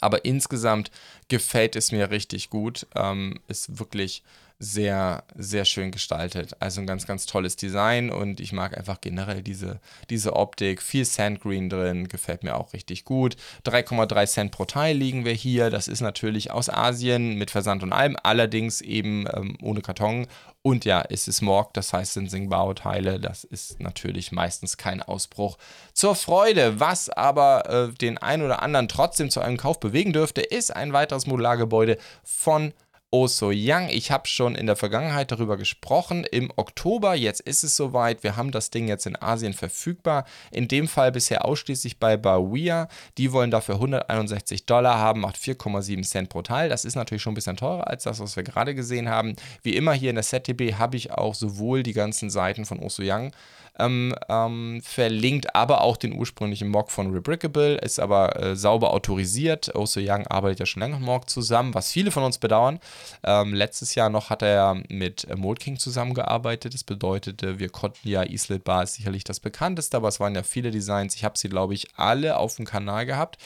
[0.01, 0.91] Aber insgesamt
[1.29, 2.87] gefällt es mir richtig gut.
[2.95, 4.23] Ähm, ist wirklich
[4.63, 6.55] sehr, sehr schön gestaltet.
[6.61, 10.83] Also ein ganz, ganz tolles Design und ich mag einfach generell diese, diese Optik.
[10.83, 13.37] Viel Sandgreen drin, gefällt mir auch richtig gut.
[13.65, 15.71] 3,3 Cent pro Teil liegen wir hier.
[15.71, 20.27] Das ist natürlich aus Asien mit Versand und allem, allerdings eben ähm, ohne Karton.
[20.61, 23.19] Und ja, es ist Morg, das heißt, sind Singbao-Teile.
[23.19, 25.57] Das ist natürlich meistens kein Ausbruch
[25.95, 26.79] zur Freude.
[26.79, 30.93] Was aber äh, den einen oder anderen trotzdem zu einem Kauf bewegen dürfte, ist ein
[30.93, 32.75] weiteres Modulargebäude von
[33.13, 33.89] Oh So Young.
[33.89, 36.23] Ich habe schon in der Vergangenheit darüber gesprochen.
[36.23, 38.23] Im Oktober, jetzt ist es soweit.
[38.23, 40.25] Wir haben das Ding jetzt in Asien verfügbar.
[40.53, 42.87] In dem Fall bisher ausschließlich bei Bawia.
[43.19, 46.69] Die wollen dafür 161 Dollar haben, macht 4,7 Cent pro Teil.
[46.69, 49.35] Das ist natürlich schon ein bisschen teurer als das, was wir gerade gesehen haben.
[49.65, 52.89] Wie immer hier in der ZTB habe ich auch sowohl die ganzen Seiten von Oh
[52.89, 53.33] So Young
[53.79, 59.75] ähm, ähm, verlinkt, aber auch den ursprünglichen Mock von Rebrickable, ist aber äh, sauber autorisiert.
[59.75, 62.81] Also Young arbeitet ja schon länger mit Mock zusammen, was viele von uns bedauern.
[63.23, 66.75] Ähm, letztes Jahr noch hat er mit äh, Mold King zusammengearbeitet.
[66.75, 70.43] Das bedeutete, wir konnten ja, Islet Bar ist sicherlich das bekannteste, aber es waren ja
[70.43, 71.15] viele Designs.
[71.15, 73.39] Ich habe sie, glaube ich, alle auf dem Kanal gehabt.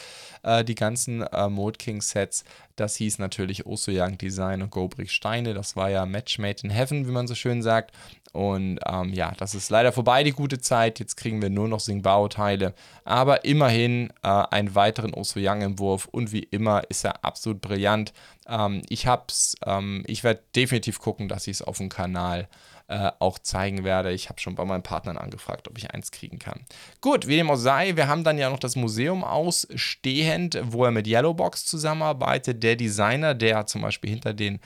[0.45, 2.45] Äh, die ganzen äh, Mold King Sets.
[2.77, 5.55] Das hieß natürlich Oso Young Design und Gobrick Steine.
[5.55, 7.93] Das war ja Match Made in Heaven, wie man so schön sagt.
[8.35, 10.99] Und ähm, ja, das ist leider vorbei, die gute Zeit.
[10.99, 12.75] Jetzt kriegen wir nur noch Singbao-Teile.
[13.05, 16.07] Aber immerhin äh, einen weiteren Oso Young-Entwurf.
[16.07, 18.12] Und wie immer ist er absolut brillant.
[18.49, 22.49] Ähm, ich hab's, ähm, ich werde definitiv gucken, dass ich es auf dem Kanal
[22.88, 24.12] äh, auch zeigen werde.
[24.12, 26.66] Ich habe schon bei meinen Partnern angefragt, ob ich eins kriegen kann.
[27.01, 30.90] Gut, wie dem auch sei, wir haben dann ja noch das Museum ausstehend, wo er
[30.90, 32.62] mit Yellowbox zusammenarbeitet.
[32.62, 34.59] Der Designer, der zum Beispiel hinter den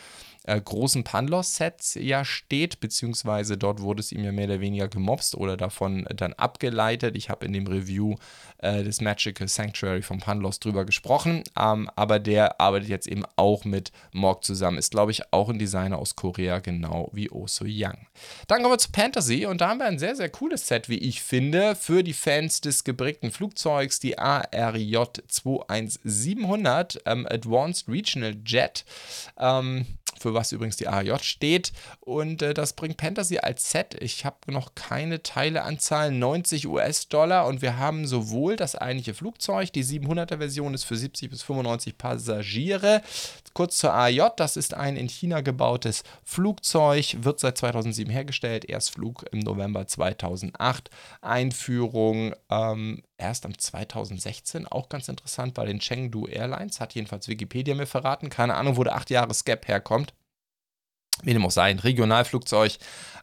[0.49, 5.35] äh, großen Panlos-Sets ja steht, beziehungsweise dort wurde es ihm ja mehr oder weniger gemobst
[5.35, 7.17] oder davon dann abgeleitet.
[7.17, 8.17] Ich habe in dem Review
[8.59, 13.67] äh, des Magical Sanctuary von Panlos drüber gesprochen, ähm, aber der arbeitet jetzt eben auch
[13.67, 14.79] mit Morg zusammen.
[14.79, 18.07] Ist, glaube ich, auch ein Designer aus Korea, genau wie Oh So Young.
[18.47, 20.99] Dann kommen wir zu Fantasy und da haben wir ein sehr, sehr cooles Set, wie
[20.99, 24.97] ich finde, für die Fans des geprägten Flugzeugs, die ARJ
[25.29, 28.87] 21700 ähm, Advanced Regional Jet.
[29.39, 29.87] Ähm,
[30.23, 31.73] für was übrigens die AJ steht.
[32.01, 33.97] Und äh, das bringt Fantasy als Set.
[34.01, 37.47] Ich habe noch keine Teileanzahl, 90 US-Dollar.
[37.47, 41.99] Und wir haben sowohl das eigentliche Flugzeug, die 700er Version ist für 70 bis 95
[41.99, 43.03] Passagiere.
[43.59, 48.65] Kurz zur AJ, das ist ein in China gebautes Flugzeug, wird seit 2007 hergestellt.
[48.65, 50.91] Erstflug im November 2008.
[51.23, 54.69] Einführung ähm, erst am 2016.
[54.69, 58.31] Auch ganz interessant bei den Chengdu Airlines, hat jedenfalls Wikipedia mir verraten.
[58.31, 60.15] Keine Ahnung, wo der 8 Jahre Gap herkommt.
[61.23, 62.79] Wie dem auch sei, ein Regionalflugzeug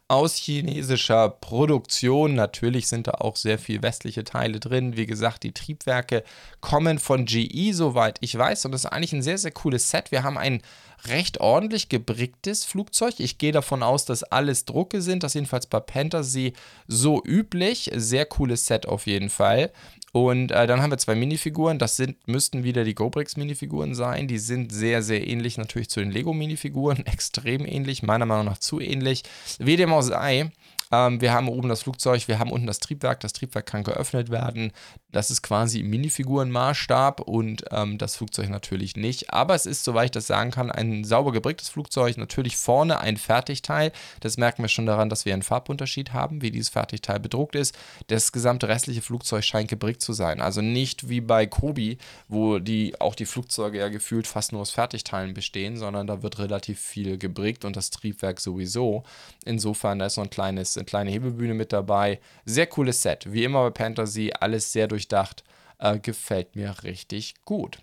[0.08, 2.36] aus chinesischer Produktion.
[2.36, 4.96] Natürlich sind da auch sehr viel westliche Teile drin.
[4.98, 6.24] Wie gesagt, die Triebwerke
[6.62, 8.66] kommen von GE, soweit ich weiß.
[8.66, 10.12] Und das ist eigentlich ein sehr, sehr cooles Set.
[10.12, 10.62] Wir haben ein
[11.08, 13.16] recht ordentlich gebricktes Flugzeug.
[13.20, 15.24] Ich gehe davon aus, dass alles Drucke sind.
[15.24, 16.54] Das ist jedenfalls bei Fantasy
[16.88, 17.92] so üblich.
[17.96, 19.72] Sehr cooles Set auf jeden Fall.
[20.16, 21.78] Und äh, dann haben wir zwei Minifiguren.
[21.78, 24.30] Das sind, müssten wieder die GoBricks-Minifiguren sein.
[24.30, 27.06] Die sind sehr, sehr ähnlich natürlich zu den Lego-Minifiguren.
[27.06, 29.24] Extrem ähnlich, meiner Meinung nach zu ähnlich.
[29.60, 30.52] Wie dem auch sei,
[30.96, 33.20] ähm, wir haben oben das Flugzeug, wir haben unten das Triebwerk.
[33.20, 34.72] Das Triebwerk kann geöffnet werden.
[35.12, 39.34] Das ist quasi im Minifigurenmaßstab und ähm, das Flugzeug natürlich nicht.
[39.34, 42.18] Aber es ist, soweit ich das sagen kann, ein sauber gebricktes Flugzeug.
[42.18, 43.92] Natürlich vorne ein Fertigteil.
[44.20, 47.76] Das merken wir schon daran, dass wir einen Farbunterschied haben, wie dieses Fertigteil bedruckt ist.
[48.08, 50.42] Das gesamte restliche Flugzeug scheint gebrickt zu sein.
[50.42, 54.72] Also nicht wie bei Kobi, wo die auch die Flugzeuge ja gefühlt fast nur aus
[54.72, 59.04] Fertigteilen bestehen, sondern da wird relativ viel gebrickt und das Triebwerk sowieso.
[59.46, 62.20] Insofern da ist so ein kleines, eine kleine Hebebühne mit dabei.
[62.46, 63.32] Sehr cooles Set.
[63.32, 65.44] Wie immer bei Fantasy, alles sehr durchdacht.
[65.78, 67.80] Äh, gefällt mir richtig gut.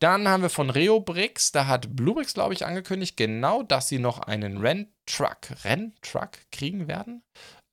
[0.00, 4.18] Dann haben wir von Reobrix, da hat Bluebrix, glaube ich, angekündigt, genau, dass sie noch
[4.18, 7.22] einen Renntruck, Renntruck kriegen werden.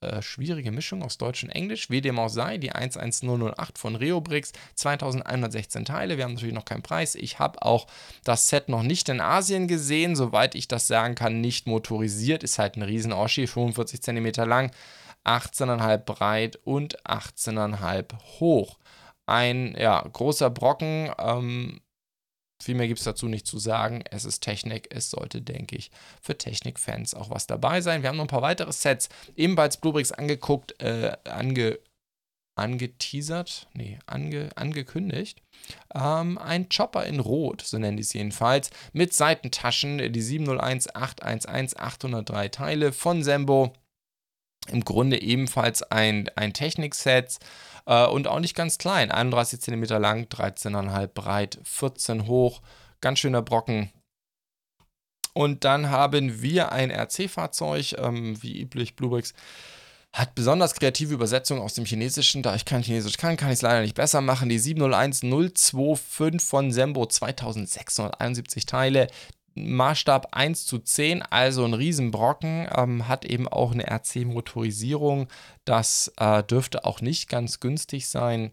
[0.03, 4.51] Äh, schwierige Mischung aus Deutsch und Englisch, wie dem auch sei, die 11008 von Reobrix,
[4.75, 7.15] 2116 Teile, wir haben natürlich noch keinen Preis.
[7.15, 7.87] Ich habe auch
[8.23, 12.59] das Set noch nicht in Asien gesehen, soweit ich das sagen kann, nicht motorisiert, ist
[12.59, 14.71] halt ein riesen Oschi, 45 cm lang,
[15.25, 18.77] 18,5 breit und 18,5 hoch.
[19.25, 21.79] Ein ja, großer Brocken, ähm,
[22.63, 24.03] viel mehr gibt es dazu nicht zu sagen.
[24.09, 24.87] Es ist Technik.
[24.89, 28.01] Es sollte, denke ich, für Technikfans auch was dabei sein.
[28.01, 31.79] Wir haben noch ein paar weitere Sets ebenfalls Bluebricks angeguckt, äh, ange,
[32.55, 35.41] angeteasert, nee, ange, angekündigt.
[35.93, 41.75] Ähm, ein Chopper in Rot, so nennen die es jedenfalls, mit Seitentaschen, die 701 811
[41.77, 43.73] 803 Teile von Sembo.
[44.71, 47.37] Im Grunde ebenfalls ein, ein Technikset
[47.85, 49.11] äh, und auch nicht ganz klein.
[49.11, 52.61] 31 cm lang, 13,5 breit, 14 hoch.
[53.01, 53.91] Ganz schöner Brocken.
[55.33, 59.33] Und dann haben wir ein RC-Fahrzeug, ähm, wie üblich Bluebricks.
[60.13, 62.43] Hat besonders kreative Übersetzungen aus dem Chinesischen.
[62.43, 64.47] Da ich kein Chinesisch kann, kann ich es leider nicht besser machen.
[64.47, 69.07] Die 701025 von Sembo 2671 Teile.
[69.55, 75.27] Maßstab 1 zu 10, also ein Riesenbrocken, ähm, hat eben auch eine RC-Motorisierung.
[75.65, 78.51] Das äh, dürfte auch nicht ganz günstig sein.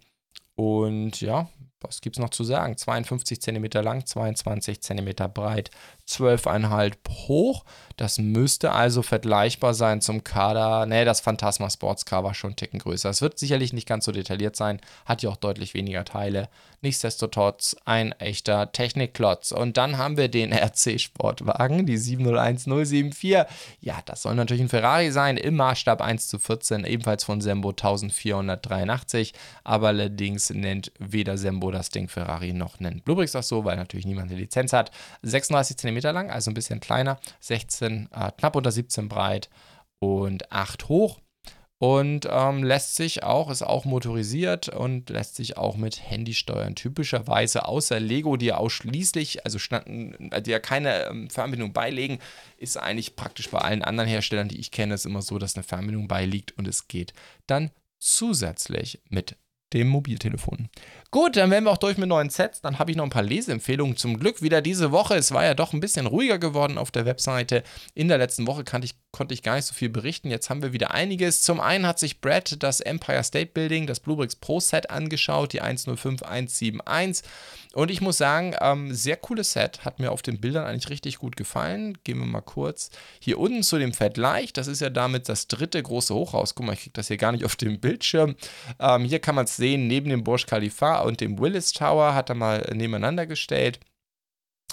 [0.54, 1.48] Und ja,
[1.80, 2.76] was gibt es noch zu sagen?
[2.76, 5.70] 52 cm lang, 22 cm breit,
[6.10, 6.94] 12,5
[7.28, 7.64] hoch.
[8.00, 10.86] Das müsste also vergleichbar sein zum Kader.
[10.86, 13.10] Ne, das Phantasma Sports Car war schon einen Ticken größer.
[13.10, 16.48] Es wird sicherlich nicht ganz so detailliert sein, hat ja auch deutlich weniger Teile.
[16.80, 19.52] Nichtsdestotrotz ein echter Technikklotz.
[19.52, 23.44] Und dann haben wir den RC-Sportwagen, die 701074.
[23.80, 27.68] Ja, das soll natürlich ein Ferrari sein, im Maßstab 1 zu 14, ebenfalls von Sembo
[27.68, 29.34] 1483.
[29.62, 34.06] Aber allerdings nennt weder Sembo das Ding Ferrari noch nennt Bluebricks das so, weil natürlich
[34.06, 34.90] niemand eine Lizenz hat.
[35.20, 39.50] 36 cm lang, also ein bisschen kleiner, 16, äh, knapp unter 17 breit
[39.98, 41.20] und 8 hoch
[41.80, 46.74] und ähm, lässt sich auch, ist auch motorisiert und lässt sich auch mit Handy steuern.
[46.74, 52.18] Typischerweise außer Lego, die ja ausschließlich, also standen, die ja keine ähm, Fernbedienung beilegen,
[52.58, 55.62] ist eigentlich praktisch bei allen anderen Herstellern, die ich kenne, ist immer so, dass eine
[55.62, 57.14] Fernbedienung beiliegt und es geht
[57.46, 59.36] dann zusätzlich mit
[59.72, 60.68] dem Mobiltelefon.
[61.12, 62.60] Gut, dann wären wir auch durch mit neuen Sets.
[62.60, 63.96] Dann habe ich noch ein paar Leseempfehlungen.
[63.96, 65.16] Zum Glück wieder diese Woche.
[65.16, 67.64] Es war ja doch ein bisschen ruhiger geworden auf der Webseite.
[67.94, 70.30] In der letzten Woche ich konnte ich gar nicht so viel berichten.
[70.30, 71.42] Jetzt haben wir wieder einiges.
[71.42, 75.60] Zum einen hat sich Brad das Empire State Building, das Bluebricks Pro Set angeschaut, die
[75.60, 77.28] 105171.
[77.72, 79.84] Und ich muss sagen, ähm, sehr cooles Set.
[79.84, 81.98] Hat mir auf den Bildern eigentlich richtig gut gefallen.
[82.04, 84.56] Gehen wir mal kurz hier unten zu dem Fett leicht.
[84.56, 86.54] Das ist ja damit das dritte große Hochhaus.
[86.54, 88.36] Guck mal, ich kriege das hier gar nicht auf dem Bildschirm.
[88.78, 92.28] Ähm, hier kann man es sehen, neben dem Burj Khalifa und dem Willis Tower hat
[92.28, 93.80] er mal nebeneinander gestellt.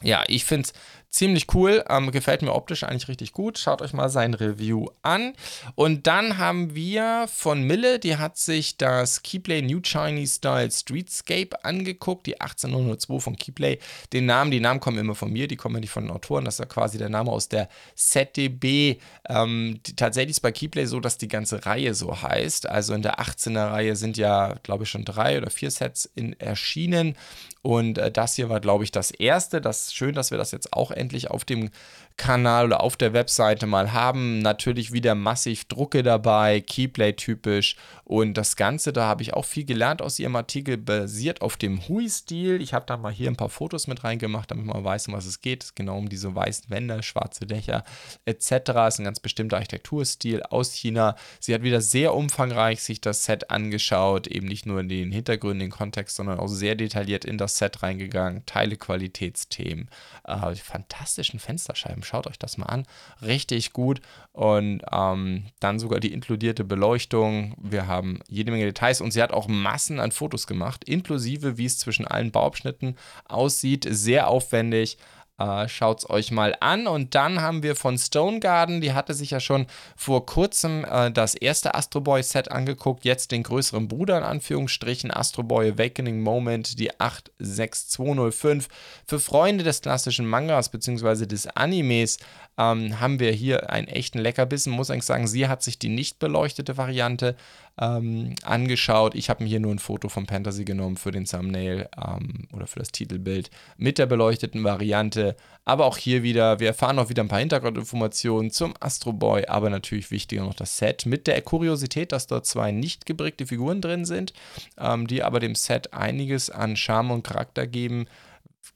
[0.04, 0.74] Ja, ich finde es
[1.10, 3.58] Ziemlich cool, ähm, gefällt mir optisch eigentlich richtig gut.
[3.58, 5.34] Schaut euch mal sein Review an.
[5.74, 11.64] Und dann haben wir von Mille, die hat sich das Keyplay New Chinese Style Streetscape
[11.64, 13.80] angeguckt, die 18002 von Keyplay.
[14.12, 16.44] Den Namen, die Namen kommen immer von mir, die kommen ja nicht von den Autoren.
[16.44, 19.00] Das ist ja quasi der Name aus der ZDB.
[19.30, 22.68] Ähm, die, tatsächlich ist bei Keyplay so, dass die ganze Reihe so heißt.
[22.68, 26.38] Also in der 18er Reihe sind ja, glaube ich, schon drei oder vier Sets in,
[26.40, 27.16] erschienen.
[27.62, 29.62] Und äh, das hier war, glaube ich, das erste.
[29.62, 31.70] Das schön, dass wir das jetzt auch endlich auf dem
[32.18, 34.40] Kanal oder auf der Webseite mal haben.
[34.40, 39.66] Natürlich wieder massiv Drucke dabei, Keyplay typisch und das Ganze, da habe ich auch viel
[39.66, 42.62] gelernt aus ihrem Artikel, basiert auf dem Hui-Stil.
[42.62, 45.26] Ich habe da mal hier ein paar Fotos mit reingemacht, damit man weiß, um was
[45.26, 45.64] es geht.
[45.64, 47.84] Es genau um diese weißen Wände, schwarze Dächer
[48.24, 48.52] etc.
[48.88, 51.18] Ist ein ganz bestimmter Architekturstil aus China.
[51.42, 55.62] Sie hat wieder sehr umfangreich sich das Set angeschaut, eben nicht nur in den Hintergrund,
[55.62, 59.90] den Kontext, sondern auch sehr detailliert in das Set reingegangen, Teilequalitätsthemen,
[60.24, 62.86] äh, die fantastischen Fensterscheiben Schaut euch das mal an.
[63.22, 64.02] Richtig gut.
[64.32, 67.56] Und ähm, dann sogar die inkludierte Beleuchtung.
[67.62, 71.66] Wir haben jede Menge Details und sie hat auch Massen an Fotos gemacht, inklusive wie
[71.66, 73.86] es zwischen allen Bauabschnitten aussieht.
[73.90, 74.98] Sehr aufwendig.
[75.38, 76.88] Äh, Schaut es euch mal an.
[76.88, 81.12] Und dann haben wir von Stone Garden, die hatte sich ja schon vor kurzem äh,
[81.12, 86.22] das erste Astro Boy Set angeguckt, jetzt den größeren Bruder in Anführungsstrichen, Astro Boy Awakening
[86.22, 88.68] Moment, die 86205.
[89.06, 91.28] Für Freunde des klassischen Mangas bzw.
[91.28, 92.18] des Animes
[92.58, 94.74] ähm, haben wir hier einen echten Leckerbissen.
[94.74, 97.36] Muss eigentlich sagen, sie hat sich die nicht beleuchtete Variante
[97.80, 99.16] ähm, angeschaut.
[99.16, 102.68] Ich habe mir hier nur ein Foto von Fantasy genommen für den Thumbnail ähm, oder
[102.68, 105.36] für das Titelbild mit der beleuchteten Variante.
[105.66, 109.70] Aber auch hier wieder, wir erfahren auch wieder ein paar Hintergrundinformationen zum Astro Boy, aber
[109.70, 114.06] natürlich wichtiger noch das Set mit der Kuriosität, dass dort zwei nicht gebrickte Figuren drin
[114.06, 114.34] sind,
[114.80, 118.08] ähm, die aber dem Set einiges an Charme und Charakter geben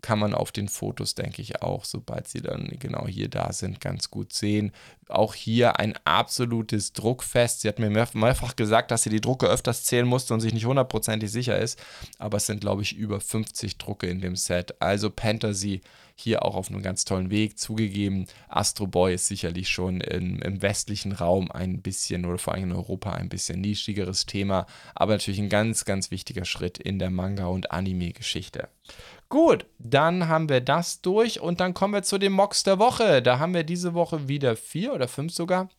[0.01, 3.81] kann man auf den Fotos, denke ich, auch, sobald sie dann genau hier da sind,
[3.81, 4.71] ganz gut sehen.
[5.09, 7.61] Auch hier ein absolutes Druckfest.
[7.61, 10.65] Sie hat mir mehrfach gesagt, dass sie die Drucke öfters zählen musste und sich nicht
[10.65, 11.79] hundertprozentig sicher ist.
[12.17, 14.81] Aber es sind, glaube ich, über 50 Drucke in dem Set.
[14.81, 15.81] Also Fantasy
[16.15, 17.57] hier auch auf einem ganz tollen Weg.
[17.57, 22.65] Zugegeben, Astro Boy ist sicherlich schon in, im westlichen Raum ein bisschen oder vor allem
[22.65, 27.09] in Europa ein bisschen nischigeres Thema, aber natürlich ein ganz, ganz wichtiger Schritt in der
[27.09, 28.69] Manga- und Anime-Geschichte.
[29.31, 33.21] Gut, dann haben wir das durch und dann kommen wir zu den Mocks der Woche.
[33.21, 35.69] Da haben wir diese Woche wieder vier oder fünf sogar.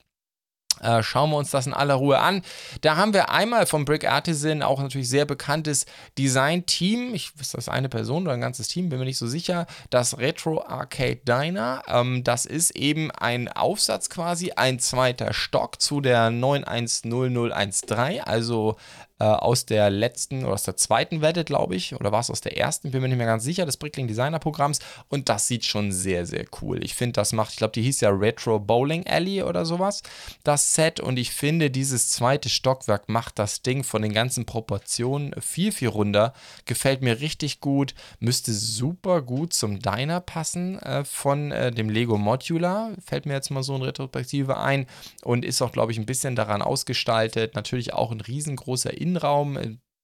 [0.80, 2.40] Äh, schauen wir uns das in aller Ruhe an.
[2.80, 5.84] Da haben wir einmal vom Brick Artisan auch natürlich sehr bekanntes
[6.16, 7.14] Design-Team.
[7.14, 9.66] Ich weiß das eine Person oder ein ganzes Team, bin mir nicht so sicher.
[9.90, 11.82] Das Retro Arcade Diner.
[11.88, 18.22] Ähm, das ist eben ein Aufsatz quasi, ein zweiter Stock zu der 910013.
[18.22, 18.76] Also
[19.18, 22.40] äh, aus der letzten oder aus der zweiten Wette, glaube ich, oder war es aus
[22.40, 24.80] der ersten, bin mir nicht mehr ganz sicher, des Brickling Designer Programms.
[25.08, 26.82] Und das sieht schon sehr, sehr cool.
[26.82, 30.02] Ich finde, das macht, ich glaube, die hieß ja Retro Bowling Alley oder sowas,
[30.44, 30.98] das Set.
[31.00, 35.88] Und ich finde, dieses zweite Stockwerk macht das Ding von den ganzen Proportionen viel, viel
[35.88, 36.32] runder.
[36.64, 37.94] Gefällt mir richtig gut.
[38.18, 42.92] Müsste super gut zum Diner passen äh, von äh, dem Lego Modular.
[43.04, 44.86] Fällt mir jetzt mal so in Retrospektive ein.
[45.22, 47.54] Und ist auch, glaube ich, ein bisschen daran ausgestaltet.
[47.54, 49.11] Natürlich auch ein riesengroßer Innenraum.
[49.12, 49.56] Innenraum.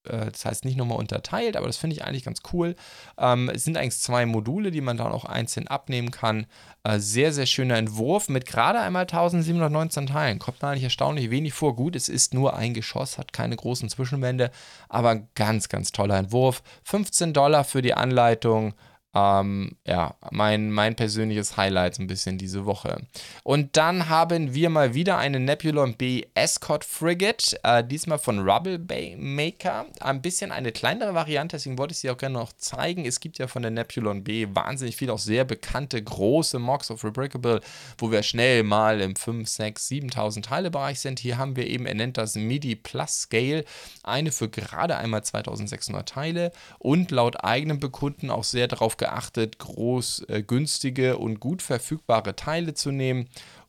[0.09, 2.75] Äh, das heißt nicht nochmal unterteilt, aber das finde ich eigentlich ganz cool.
[3.19, 6.47] Ähm, es sind eigentlich zwei Module, die man dann auch einzeln abnehmen kann.
[6.85, 10.39] Äh, sehr, sehr schöner Entwurf mit gerade einmal 1719 Teilen.
[10.39, 11.77] Kommt eigentlich erstaunlich wenig vor.
[11.77, 14.51] Gut, es ist nur ein Geschoss, hat keine großen Zwischenwände,
[14.89, 16.63] aber ganz, ganz toller Entwurf.
[16.85, 18.75] 15 Dollar für die Anleitung.
[19.15, 23.07] Ähm, ja, mein, mein persönliches Highlight so ein bisschen diese Woche.
[23.43, 28.79] Und dann haben wir mal wieder eine Nebulon B Escort Frigate, äh, diesmal von Rubble
[28.79, 29.87] Bay Maker.
[30.01, 33.07] Ein bisschen eine kleinere Variante, deswegen wollte ich sie auch gerne noch zeigen.
[33.07, 37.03] Es gibt ja von der Nebulon B wahnsinnig viel auch sehr bekannte große Mocks of
[37.03, 37.61] Rebrickable,
[37.97, 41.19] wo wir schnell mal im 5, 6, 7000 Teile Bereich sind.
[41.19, 43.65] Hier haben wir eben, er nennt das MIDI Plus Scale,
[44.03, 49.59] eine für gerade einmal 2600 Teile und laut eigenem Bekunden auch sehr darauf geachtet, geachtet,
[49.59, 53.29] groß, äh, günstige und gut verfügbare Teile zu nehmen.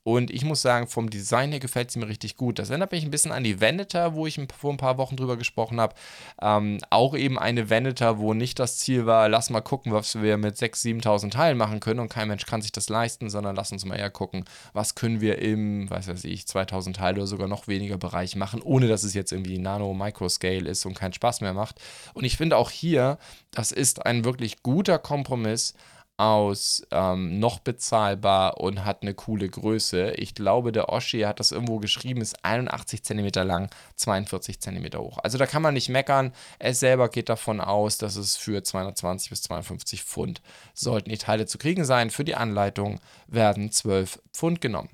[0.09, 2.57] Und ich muss sagen, vom Design her gefällt sie mir richtig gut.
[2.57, 5.37] Das erinnert mich ein bisschen an die Venator, wo ich vor ein paar Wochen drüber
[5.37, 5.93] gesprochen habe.
[6.41, 10.37] Ähm, auch eben eine Venator, wo nicht das Ziel war, lass mal gucken, was wir
[10.37, 13.71] mit 6.000, 7.000 Teilen machen können und kein Mensch kann sich das leisten, sondern lass
[13.71, 17.47] uns mal eher gucken, was können wir im, weiß weiß ich, 2.000 Teile oder sogar
[17.47, 21.53] noch weniger Bereich machen, ohne dass es jetzt irgendwie Nano-Microscale ist und keinen Spaß mehr
[21.53, 21.79] macht.
[22.15, 23.19] Und ich finde auch hier,
[23.51, 25.75] das ist ein wirklich guter Kompromiss
[26.19, 30.11] aus ähm, noch bezahlbar und hat eine coole Größe.
[30.17, 35.17] Ich glaube, der Oshi hat das irgendwo geschrieben, ist 81 cm lang, 42 cm hoch.
[35.23, 36.33] Also da kann man nicht meckern.
[36.59, 40.41] Er selber geht davon aus, dass es für 220 bis 250 Pfund
[40.73, 42.09] sollten die Teile zu kriegen sein.
[42.09, 44.89] Für die Anleitung werden 12 Pfund genommen.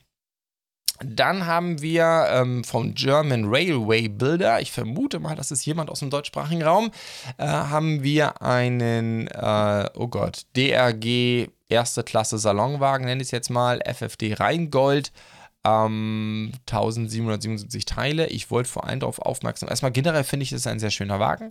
[1.04, 6.00] Dann haben wir ähm, vom German Railway Builder, ich vermute mal, das ist jemand aus
[6.00, 6.92] dem deutschsprachigen Raum,
[7.38, 13.50] äh, haben wir einen, äh, oh Gott, DRG erste Klasse Salonwagen, nenne ich es jetzt
[13.50, 15.12] mal, FFD Rheingold.
[15.66, 18.28] Ähm, 1777 Teile.
[18.28, 19.68] Ich wollte vor allem darauf aufmerksam.
[19.68, 21.50] Erstmal generell finde ich es ein sehr schöner Wagen.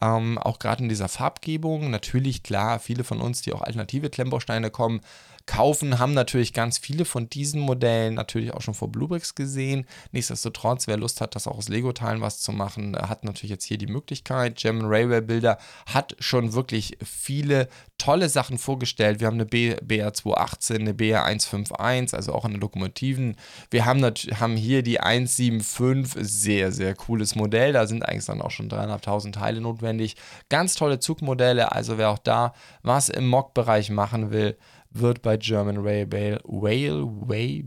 [0.00, 1.88] Ähm, auch gerade in dieser Farbgebung.
[1.90, 5.00] Natürlich, klar, viele von uns, die auch alternative Klemmbausteine kommen,
[5.46, 9.86] kaufen, haben natürlich ganz viele von diesen Modellen natürlich auch schon vor Bluebricks gesehen.
[10.12, 13.78] Nichtsdestotrotz, wer Lust hat, das auch aus Lego-Teilen was zu machen, hat natürlich jetzt hier
[13.78, 14.56] die Möglichkeit.
[14.56, 17.68] German Railway Builder hat schon wirklich viele
[17.98, 19.20] tolle Sachen vorgestellt.
[19.20, 23.36] Wir haben eine BR218, eine BR151, also auch eine Lokomotiven.
[23.70, 27.72] Wir haben, haben hier die 175, sehr, sehr cooles Modell.
[27.72, 30.16] Da sind eigentlich dann auch schon 3.500 Teile notwendig.
[30.48, 34.56] Ganz tolle Zugmodelle, also wer auch da was im Mock-Bereich machen will,
[34.94, 37.64] wird bei German Railway, Railway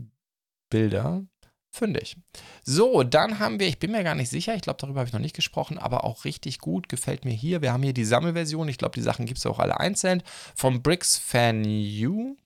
[0.70, 1.24] Builder
[1.70, 2.16] fündig.
[2.64, 5.12] So, dann haben wir, ich bin mir gar nicht sicher, ich glaube, darüber habe ich
[5.12, 7.62] noch nicht gesprochen, aber auch richtig gut, gefällt mir hier.
[7.62, 10.22] Wir haben hier die Sammelversion, ich glaube, die Sachen gibt es auch alle einzeln.
[10.54, 12.36] Vom Bricks Fan U.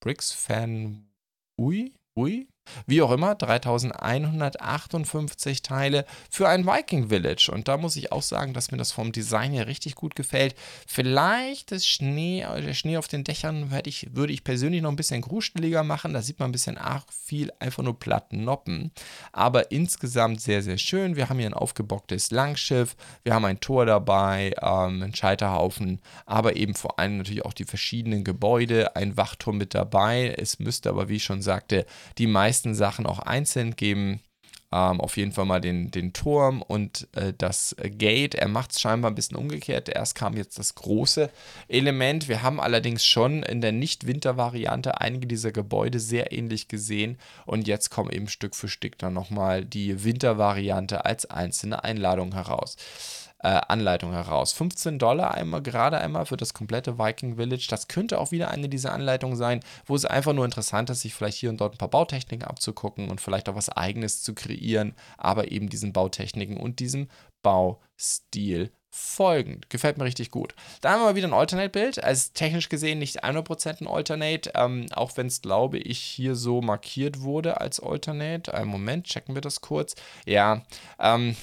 [0.00, 1.08] Bricks Fan
[1.58, 1.94] Ui?
[2.16, 2.48] Ui?
[2.86, 7.50] Wie auch immer, 3158 Teile für ein Viking Village.
[7.52, 10.54] Und da muss ich auch sagen, dass mir das vom Design her richtig gut gefällt.
[10.86, 15.20] Vielleicht das Schnee, der Schnee auf den Dächern ich, würde ich persönlich noch ein bisschen
[15.20, 16.12] gruseliger machen.
[16.12, 18.90] Da sieht man ein bisschen arg viel einfach nur platten Noppen.
[19.32, 21.16] Aber insgesamt sehr, sehr schön.
[21.16, 22.96] Wir haben hier ein aufgebocktes Langschiff.
[23.22, 27.64] Wir haben ein Tor dabei, ähm, einen Scheiterhaufen, aber eben vor allem natürlich auch die
[27.64, 30.34] verschiedenen Gebäude, ein Wachturm mit dabei.
[30.36, 31.86] Es müsste aber, wie ich schon sagte,
[32.18, 34.20] die meisten meisten Sachen auch einzeln geben.
[34.72, 38.34] Ähm, auf jeden Fall mal den, den Turm und äh, das Gate.
[38.34, 39.88] Er macht es scheinbar ein bisschen umgekehrt.
[39.88, 41.30] Erst kam jetzt das große
[41.68, 42.28] Element.
[42.28, 47.18] Wir haben allerdings schon in der Nicht-Winter-Variante einige dieser Gebäude sehr ähnlich gesehen.
[47.44, 52.76] Und jetzt kommen eben Stück für Stück dann nochmal die Winter-Variante als einzelne Einladung heraus
[53.46, 54.52] äh, Anleitung heraus.
[54.54, 57.68] 15 Dollar einmal, gerade einmal für das komplette Viking Village.
[57.70, 61.14] Das könnte auch wieder eine dieser Anleitungen sein, wo es einfach nur interessant ist, sich
[61.14, 64.96] vielleicht hier und dort ein paar Bautechniken abzugucken und vielleicht auch was eigenes zu kreieren,
[65.16, 67.08] aber eben diesen Bautechniken und diesem
[67.42, 69.70] Baustil folgend.
[69.70, 70.56] Gefällt mir richtig gut.
[70.80, 72.02] Da haben wir wieder ein Alternate-Bild.
[72.02, 76.62] Also technisch gesehen nicht 100% ein Alternate, ähm, auch wenn es, glaube ich, hier so
[76.62, 78.52] markiert wurde als Alternate.
[78.52, 79.94] Einen Moment, checken wir das kurz.
[80.24, 80.62] Ja,
[80.98, 81.36] ähm,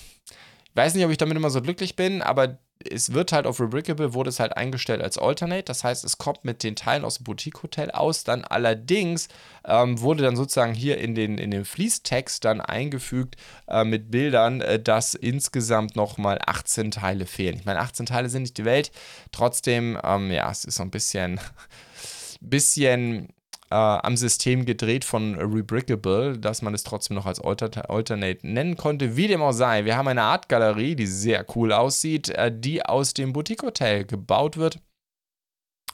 [0.75, 2.57] weiß nicht, ob ich damit immer so glücklich bin, aber
[2.89, 5.63] es wird halt auf Rebrickable, wurde es halt eingestellt als Alternate.
[5.63, 8.23] Das heißt, es kommt mit den Teilen aus dem Boutique-Hotel aus.
[8.23, 9.29] Dann allerdings
[9.65, 13.35] ähm, wurde dann sozusagen hier in den, in den Fließtext dann eingefügt
[13.67, 17.55] äh, mit Bildern, äh, dass insgesamt nochmal 18 Teile fehlen.
[17.55, 18.91] Ich meine, 18 Teile sind nicht die Welt.
[19.31, 21.39] Trotzdem, ähm, ja, es ist so ein bisschen,
[22.41, 23.29] bisschen
[23.73, 28.77] äh, am System gedreht von Rebrickable, dass man es trotzdem noch als Alter Alternate nennen
[28.77, 29.17] konnte.
[29.17, 32.85] Wie dem auch sei, wir haben eine Art Galerie, die sehr cool aussieht, äh, die
[32.85, 34.79] aus dem Boutique Hotel gebaut wird.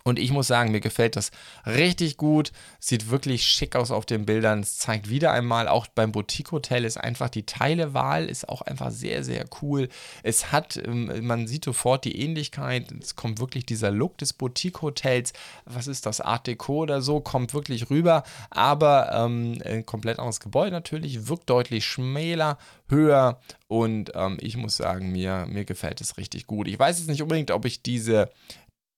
[0.10, 1.32] Und ich muss sagen, mir gefällt das
[1.66, 2.52] richtig gut.
[2.80, 4.62] Sieht wirklich schick aus auf den Bildern.
[4.62, 8.92] Es zeigt wieder einmal, auch beim Boutique Hotel ist einfach die Teilewahl ist auch einfach
[8.92, 9.88] sehr, sehr cool.
[10.24, 12.92] Es hat, ähm, man sieht sofort die Ähnlichkeit.
[13.02, 15.34] Es kommt wirklich dieser Look des Boutique Hotels.
[15.66, 16.22] Was ist das?
[16.22, 17.20] Art Deco oder so?
[17.20, 18.24] Kommt wirklich rüber.
[18.50, 21.28] Aber ähm, ein komplett anderes Gebäude natürlich.
[21.28, 22.58] Wirkt deutlich schmäler,
[22.88, 23.40] höher.
[23.68, 26.68] Und ähm, ich muss sagen, mir, mir gefällt es richtig gut.
[26.68, 28.30] Ich weiß jetzt nicht unbedingt, ob ich diese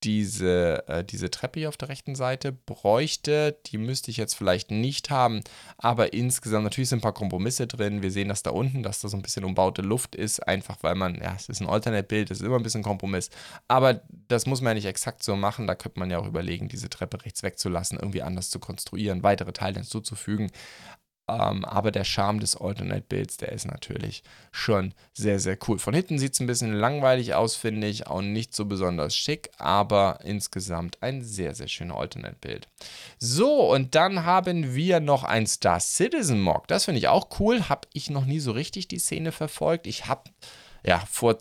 [0.03, 3.57] diese, äh, diese Treppe hier auf der rechten Seite bräuchte.
[3.67, 5.41] Die müsste ich jetzt vielleicht nicht haben,
[5.77, 8.01] aber insgesamt natürlich sind ein paar Kompromisse drin.
[8.01, 10.95] Wir sehen das da unten, dass da so ein bisschen umbaute Luft ist, einfach weil
[10.95, 13.29] man, ja, es ist ein Alternate-Bild, es ist immer ein bisschen Kompromiss.
[13.67, 15.67] Aber das muss man ja nicht exakt so machen.
[15.67, 19.53] Da könnte man ja auch überlegen, diese Treppe rechts wegzulassen, irgendwie anders zu konstruieren, weitere
[19.53, 20.51] Teile hinzuzufügen.
[21.39, 25.79] Ähm, aber der Charme des Alternate-Builds, der ist natürlich schon sehr, sehr cool.
[25.79, 29.49] Von hinten sieht es ein bisschen langweilig aus, finde ich, auch nicht so besonders schick,
[29.57, 32.67] aber insgesamt ein sehr, sehr schöner Alternate-Bild.
[33.19, 36.67] So, und dann haben wir noch ein Star Citizen Mock.
[36.67, 37.69] Das finde ich auch cool.
[37.69, 39.87] Habe ich noch nie so richtig die Szene verfolgt.
[39.87, 40.29] Ich habe
[40.83, 41.37] ja vor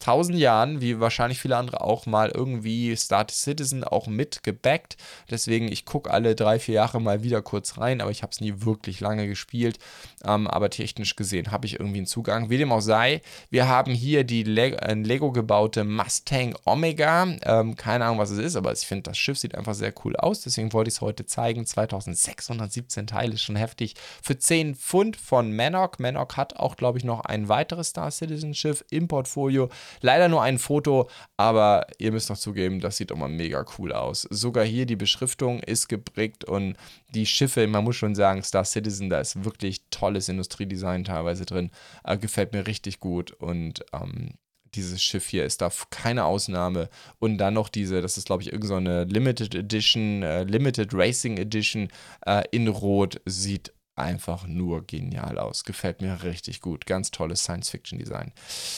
[0.00, 4.96] tausend Jahren, wie wahrscheinlich viele andere auch, mal irgendwie Star Citizen auch mitgebackt.
[5.30, 8.40] Deswegen, ich gucke alle drei, vier Jahre mal wieder kurz rein, aber ich habe es
[8.40, 9.78] nie wirklich lange gespielt.
[10.24, 12.50] Ähm, aber technisch gesehen habe ich irgendwie einen Zugang.
[12.50, 17.26] Wie dem auch sei, wir haben hier die Le ein Lego gebaute Mustang Omega.
[17.42, 20.14] Ähm, keine Ahnung, was es ist, aber ich finde, das Schiff sieht einfach sehr cool
[20.16, 20.42] aus.
[20.42, 21.64] Deswegen wollte ich es heute zeigen.
[21.64, 23.94] 2617 Teile, schon heftig.
[24.22, 26.00] Für 10 Pfund von Manok.
[26.00, 29.70] Manok hat auch, glaube ich, noch ein weiteres Star Citizen Schiff im Portfolio.
[30.00, 34.22] Leider nur ein Foto, aber ihr müsst noch zugeben, das sieht mal mega cool aus.
[34.30, 36.76] Sogar hier die Beschriftung ist geprägt und
[37.14, 41.70] die Schiffe, man muss schon sagen, Star Citizen, da ist wirklich tolles Industriedesign teilweise drin.
[42.04, 44.34] Äh, gefällt mir richtig gut und ähm,
[44.76, 46.88] dieses Schiff hier ist da keine Ausnahme.
[47.18, 51.38] Und dann noch diese, das ist glaube ich irgendeine so Limited Edition, äh, Limited Racing
[51.38, 51.88] Edition
[52.26, 55.64] äh, in Rot, sieht einfach nur genial aus.
[55.64, 56.86] Gefällt mir richtig gut.
[56.86, 58.32] Ganz tolles Science-Fiction-Design.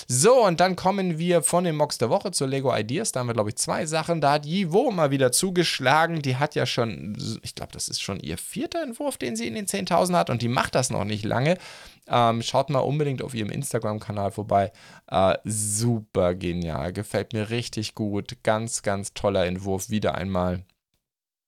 [0.07, 3.13] So, und dann kommen wir von den Mocks der Woche zu Lego Ideas.
[3.13, 4.21] Da haben wir, glaube ich, zwei Sachen.
[4.21, 6.23] Da hat Yivo mal wieder zugeschlagen.
[6.23, 9.55] Die hat ja schon, ich glaube, das ist schon ihr vierter Entwurf, den sie in
[9.55, 10.31] den 10.000 hat.
[10.31, 11.59] Und die macht das noch nicht lange.
[12.07, 14.73] Ähm, schaut mal unbedingt auf ihrem Instagram-Kanal vorbei.
[15.09, 16.93] Äh, super genial.
[16.93, 18.39] Gefällt mir richtig gut.
[18.45, 19.91] Ganz, ganz toller Entwurf.
[19.91, 20.65] Wieder einmal.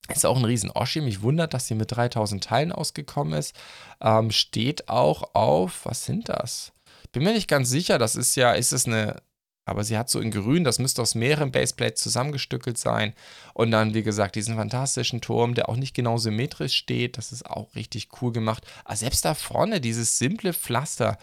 [0.08, 1.00] Ist auch ein riesen Oschi.
[1.00, 3.54] Mich wundert, dass sie mit 3000 Teilen ausgekommen ist.
[4.00, 6.72] Ähm, steht auch auf, was sind das?
[7.12, 9.20] Bin mir nicht ganz sicher, das ist ja, ist es eine,
[9.64, 13.14] aber sie hat so in grün, das müsste aus mehreren Baseplates zusammengestückelt sein.
[13.54, 17.48] Und dann, wie gesagt, diesen fantastischen Turm, der auch nicht genau symmetrisch steht, das ist
[17.48, 18.64] auch richtig cool gemacht.
[18.84, 21.18] Aber selbst da vorne, dieses simple Pflaster,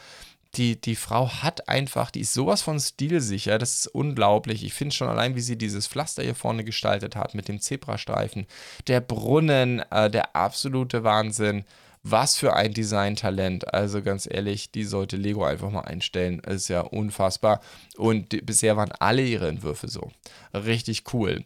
[0.56, 4.64] die, die Frau hat einfach, die ist sowas von stilsicher, das ist unglaublich.
[4.64, 8.48] Ich finde schon allein, wie sie dieses Pflaster hier vorne gestaltet hat mit dem Zebrastreifen.
[8.88, 11.66] Der Brunnen, äh, der absolute Wahnsinn.
[12.04, 13.74] Was für ein Designtalent.
[13.74, 16.40] Also ganz ehrlich, die sollte Lego einfach mal einstellen.
[16.40, 17.60] Ist ja unfassbar.
[17.98, 20.12] Und die, bisher waren alle ihre Entwürfe so.
[20.54, 21.44] Richtig cool.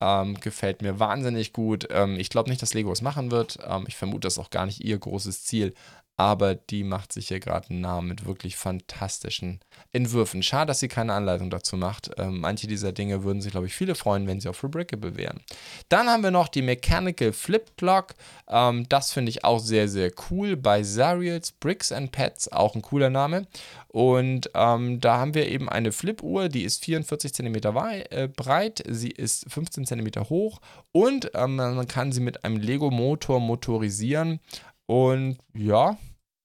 [0.00, 1.86] Ähm, gefällt mir wahnsinnig gut.
[1.90, 3.58] Ähm, ich glaube nicht, dass Lego es machen wird.
[3.64, 5.74] Ähm, ich vermute, das ist auch gar nicht ihr großes Ziel
[6.20, 9.58] aber die macht sich hier gerade einen Namen mit wirklich fantastischen
[9.90, 10.42] Entwürfen.
[10.42, 12.10] Schade, dass sie keine Anleitung dazu macht.
[12.18, 15.40] Ähm, manche dieser Dinge würden sich, glaube ich, viele freuen, wenn sie auf Rebrickable wären.
[15.88, 18.12] Dann haben wir noch die Mechanical Flip Clock.
[18.48, 20.58] Ähm, das finde ich auch sehr, sehr cool.
[20.58, 23.46] Bei Zariels Bricks and Pets, auch ein cooler Name.
[23.88, 29.10] Und ähm, da haben wir eben eine Flip-Uhr, die ist 44 cm äh, breit, sie
[29.10, 30.60] ist 15 cm hoch
[30.92, 34.38] und ähm, man kann sie mit einem Lego-Motor motorisieren.
[34.86, 35.96] Und ja,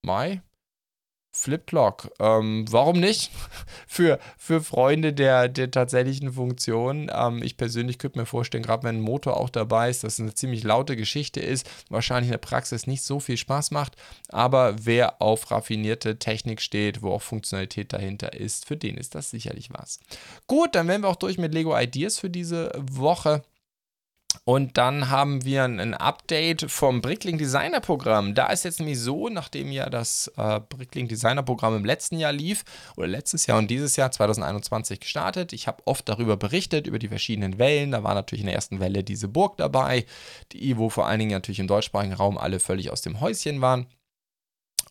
[0.06, 0.42] Mai.
[1.36, 2.12] Flip-Clock.
[2.20, 3.30] Ähm, warum nicht?
[3.88, 7.12] für, für Freunde der, der tatsächlichen Funktion.
[7.14, 10.20] Ähm, ich persönlich könnte mir vorstellen, gerade wenn ein Motor auch dabei ist, dass es
[10.22, 13.98] eine ziemlich laute Geschichte ist, wahrscheinlich in der Praxis nicht so viel Spaß macht.
[14.30, 19.30] Aber wer auf raffinierte Technik steht, wo auch Funktionalität dahinter ist, für den ist das
[19.30, 20.00] sicherlich was.
[20.48, 23.44] Gut, dann wären wir auch durch mit Lego Ideas für diese Woche.
[24.44, 28.36] Und dann haben wir ein Update vom Bricklink Designer Programm.
[28.36, 32.32] Da ist jetzt nämlich so, nachdem ja das äh, Bricklink Designer Programm im letzten Jahr
[32.32, 32.64] lief,
[32.98, 37.08] oder letztes Jahr und dieses Jahr 2021 gestartet, ich habe oft darüber berichtet, über die
[37.08, 37.92] verschiedenen Wellen.
[37.92, 40.06] Da war natürlich in der ersten Welle diese Burg dabei,
[40.52, 43.88] die, wo vor allen Dingen natürlich im deutschsprachigen Raum alle völlig aus dem Häuschen waren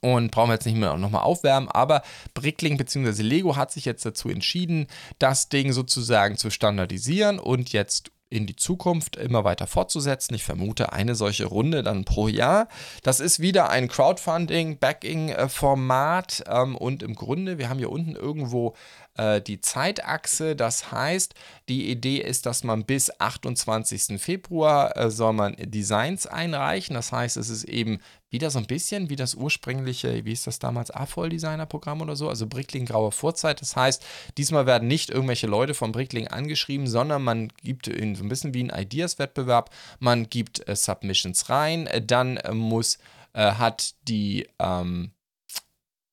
[0.05, 2.03] und brauchen wir jetzt nicht mehr nochmal aufwärmen, aber
[2.34, 3.22] Bricklink bzw.
[3.22, 4.86] Lego hat sich jetzt dazu entschieden,
[5.18, 10.35] das Ding sozusagen zu standardisieren und jetzt in die Zukunft immer weiter fortzusetzen.
[10.35, 12.68] Ich vermute eine solche Runde dann pro Jahr.
[13.03, 18.74] Das ist wieder ein Crowdfunding-Backing-Format ähm, und im Grunde, wir haben hier unten irgendwo
[19.16, 20.57] äh, die Zeitachse.
[20.57, 21.35] Das heißt,
[21.68, 24.20] die Idee ist, dass man bis 28.
[24.20, 26.95] Februar äh, soll man Designs einreichen.
[26.95, 28.01] Das heißt, es ist eben
[28.35, 32.49] wieder so ein bisschen wie das ursprüngliche, wie ist das damals, AFOL-Designer-Programm oder so, also
[32.49, 33.61] Brickling Graue Vorzeit.
[33.61, 34.05] Das heißt,
[34.37, 38.53] diesmal werden nicht irgendwelche Leute von Brickling angeschrieben, sondern man gibt in so ein bisschen
[38.53, 39.70] wie ein Ideas-Wettbewerb,
[40.01, 42.99] man gibt äh, Submissions rein, äh, dann äh, muss,
[43.35, 45.12] äh, hat die, ähm,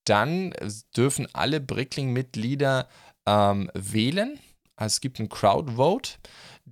[0.06, 0.54] dann
[0.96, 2.88] dürfen alle Brickling-Mitglieder
[3.26, 4.40] ähm, wählen.
[4.76, 6.12] Also es gibt einen Crowd-Vote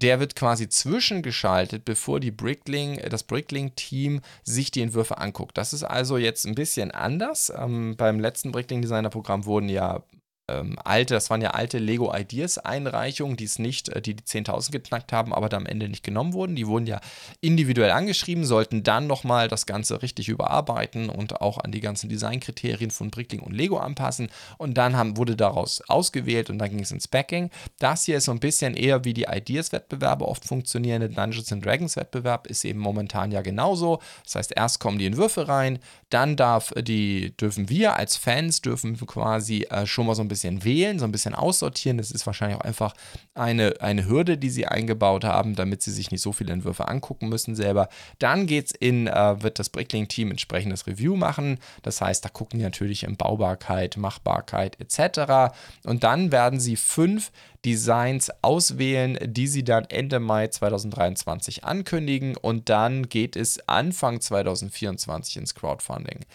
[0.02, 5.58] der wird quasi zwischengeschaltet, bevor die Brickling, das Brickling-Team sich die Entwürfe anguckt.
[5.58, 7.52] Das ist also jetzt ein bisschen anders.
[7.56, 10.04] Ähm, beim letzten Brickling-Designer-Programm wurden ja
[10.50, 14.24] ähm, alte, das waren ja alte Lego Ideas Einreichungen, die es nicht, äh, die die
[14.24, 16.56] 10.000 geknackt haben, aber da am Ende nicht genommen wurden.
[16.56, 17.00] Die wurden ja
[17.42, 22.92] individuell angeschrieben, sollten dann nochmal das Ganze richtig überarbeiten und auch an die ganzen Designkriterien
[22.92, 24.30] von Brickling und Lego anpassen.
[24.58, 27.50] Und dann haben, wurde daraus ausgewählt und dann ging es ins Backing.
[27.80, 31.02] Das hier ist so ein bisschen eher wie die Ideas-Wettbewerbe oft funktionieren.
[31.02, 34.00] Der Dungeons and Dragons Wettbewerb ist eben momentan ja genauso.
[34.24, 35.80] Das heißt, erst kommen die Entwürfe rein,
[36.10, 40.39] dann darf die, dürfen wir als Fans dürfen quasi äh, schon mal so ein bisschen
[40.44, 41.98] wählen, so ein bisschen aussortieren.
[41.98, 42.94] Das ist wahrscheinlich auch einfach
[43.34, 47.30] eine, eine Hürde, die sie eingebaut haben, damit sie sich nicht so viele Entwürfe angucken
[47.30, 47.90] müssen selber.
[48.20, 51.60] Dann geht's in, äh, wird das Brickling-Team entsprechendes Review machen.
[51.84, 55.54] Das heißt, da gucken die natürlich in Baubarkeit, Machbarkeit etc.
[55.84, 57.32] Und dann werden sie fünf
[57.66, 65.38] Designs auswählen, die sie dann Ende Mai 2023 ankündigen und dann geht es Anfang 2024
[65.38, 66.26] ins Crowdfunding.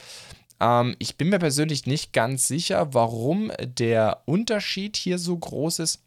[0.64, 6.02] Ähm, ich bin mir persönlich nicht ganz sicher, warum der Unterschied hier so groß ist.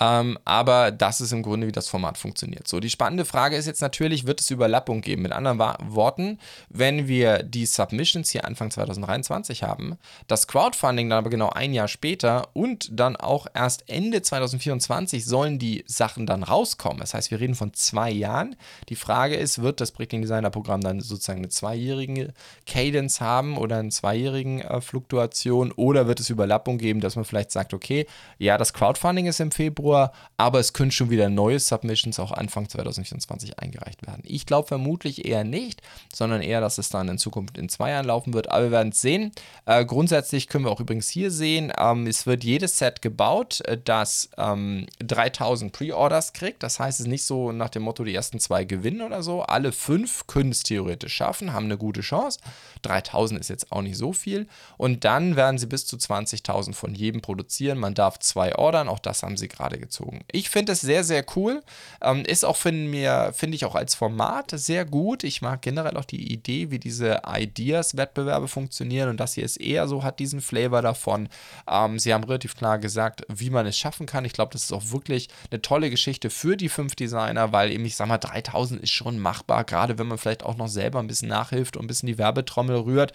[0.00, 2.66] Ähm, aber das ist im Grunde, wie das Format funktioniert.
[2.66, 5.22] So, die spannende Frage ist jetzt natürlich, wird es Überlappung geben?
[5.22, 6.38] Mit anderen Worten,
[6.70, 11.88] wenn wir die Submissions hier Anfang 2023 haben, das Crowdfunding dann aber genau ein Jahr
[11.88, 17.00] später und dann auch erst Ende 2024 sollen die Sachen dann rauskommen.
[17.00, 18.56] Das heißt, wir reden von zwei Jahren.
[18.88, 22.32] Die Frage ist, wird das Breaking Designer Programm dann sozusagen eine zweijährige
[22.66, 27.50] Cadence haben oder eine zweijährigen äh, Fluktuation oder wird es Überlappung geben, dass man vielleicht
[27.50, 28.06] sagt, okay,
[28.38, 32.30] ja, das Crowdfunding ist im Februar, Februar, aber es können schon wieder neue Submissions auch
[32.30, 34.22] Anfang 2024 eingereicht werden.
[34.24, 35.82] Ich glaube vermutlich eher nicht,
[36.14, 38.90] sondern eher, dass es dann in Zukunft in zwei Jahren laufen wird, aber wir werden
[38.92, 39.32] es sehen.
[39.66, 43.76] Äh, grundsätzlich können wir auch übrigens hier sehen, ähm, es wird jedes Set gebaut, äh,
[43.82, 46.62] das ähm, 3000 Pre-Orders kriegt.
[46.62, 49.42] Das heißt, es ist nicht so nach dem Motto, die ersten zwei gewinnen oder so.
[49.42, 52.38] Alle fünf können es theoretisch schaffen, haben eine gute Chance.
[52.82, 54.46] 3000 ist jetzt auch nicht so viel.
[54.76, 57.78] Und dann werden sie bis zu 20.000 von jedem produzieren.
[57.78, 60.24] Man darf zwei ordern, auch das haben sie gerade gerade gezogen.
[60.30, 61.62] Ich finde es sehr, sehr cool.
[62.00, 65.24] Ähm, ist auch, finde find ich auch als Format sehr gut.
[65.24, 69.88] Ich mag generell auch die Idee, wie diese Ideas-Wettbewerbe funktionieren und das hier ist eher
[69.88, 71.28] so, hat diesen Flavor davon.
[71.68, 74.24] Ähm, sie haben relativ klar gesagt, wie man es schaffen kann.
[74.24, 77.84] Ich glaube, das ist auch wirklich eine tolle Geschichte für die fünf Designer, weil eben,
[77.84, 81.06] ich sag mal, 3000 ist schon machbar, gerade wenn man vielleicht auch noch selber ein
[81.06, 83.12] bisschen nachhilft und ein bisschen die Werbetrommel rührt.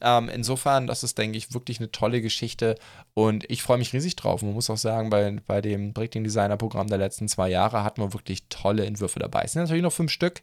[0.00, 2.76] Ähm, insofern, das ist, denke ich, wirklich eine tolle Geschichte
[3.14, 4.42] und ich freue mich riesig drauf.
[4.42, 8.02] Man muss auch sagen, bei, bei dem Breaking Designer Programm der letzten zwei Jahre hatten
[8.02, 9.42] wir wirklich tolle Entwürfe dabei.
[9.44, 10.42] Es sind natürlich noch fünf Stück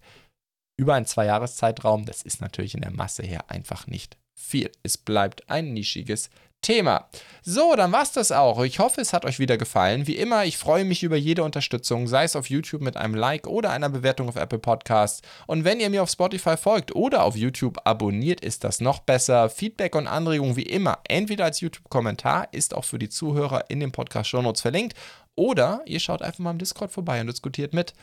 [0.80, 2.06] über einen Zwei-Jahres-Zeitraum.
[2.06, 4.72] Das ist natürlich in der Masse her einfach nicht viel.
[4.84, 6.30] Es bleibt ein nischiges
[6.62, 7.09] Thema.
[7.43, 8.64] So, dann war's das auch.
[8.64, 10.05] Ich hoffe, es hat euch wieder gefallen.
[10.05, 13.47] Wie immer, ich freue mich über jede Unterstützung, sei es auf YouTube mit einem Like
[13.47, 15.22] oder einer Bewertung auf Apple Podcasts.
[15.47, 19.49] Und wenn ihr mir auf Spotify folgt oder auf YouTube abonniert, ist das noch besser.
[19.49, 23.91] Feedback und Anregungen wie immer, entweder als YouTube-Kommentar, ist auch für die Zuhörer in den
[23.91, 24.95] Podcast-Shownotes verlinkt,
[25.36, 27.93] oder ihr schaut einfach mal im Discord vorbei und diskutiert mit.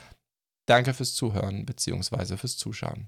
[0.66, 2.36] Danke fürs Zuhören bzw.
[2.36, 3.06] fürs Zuschauen.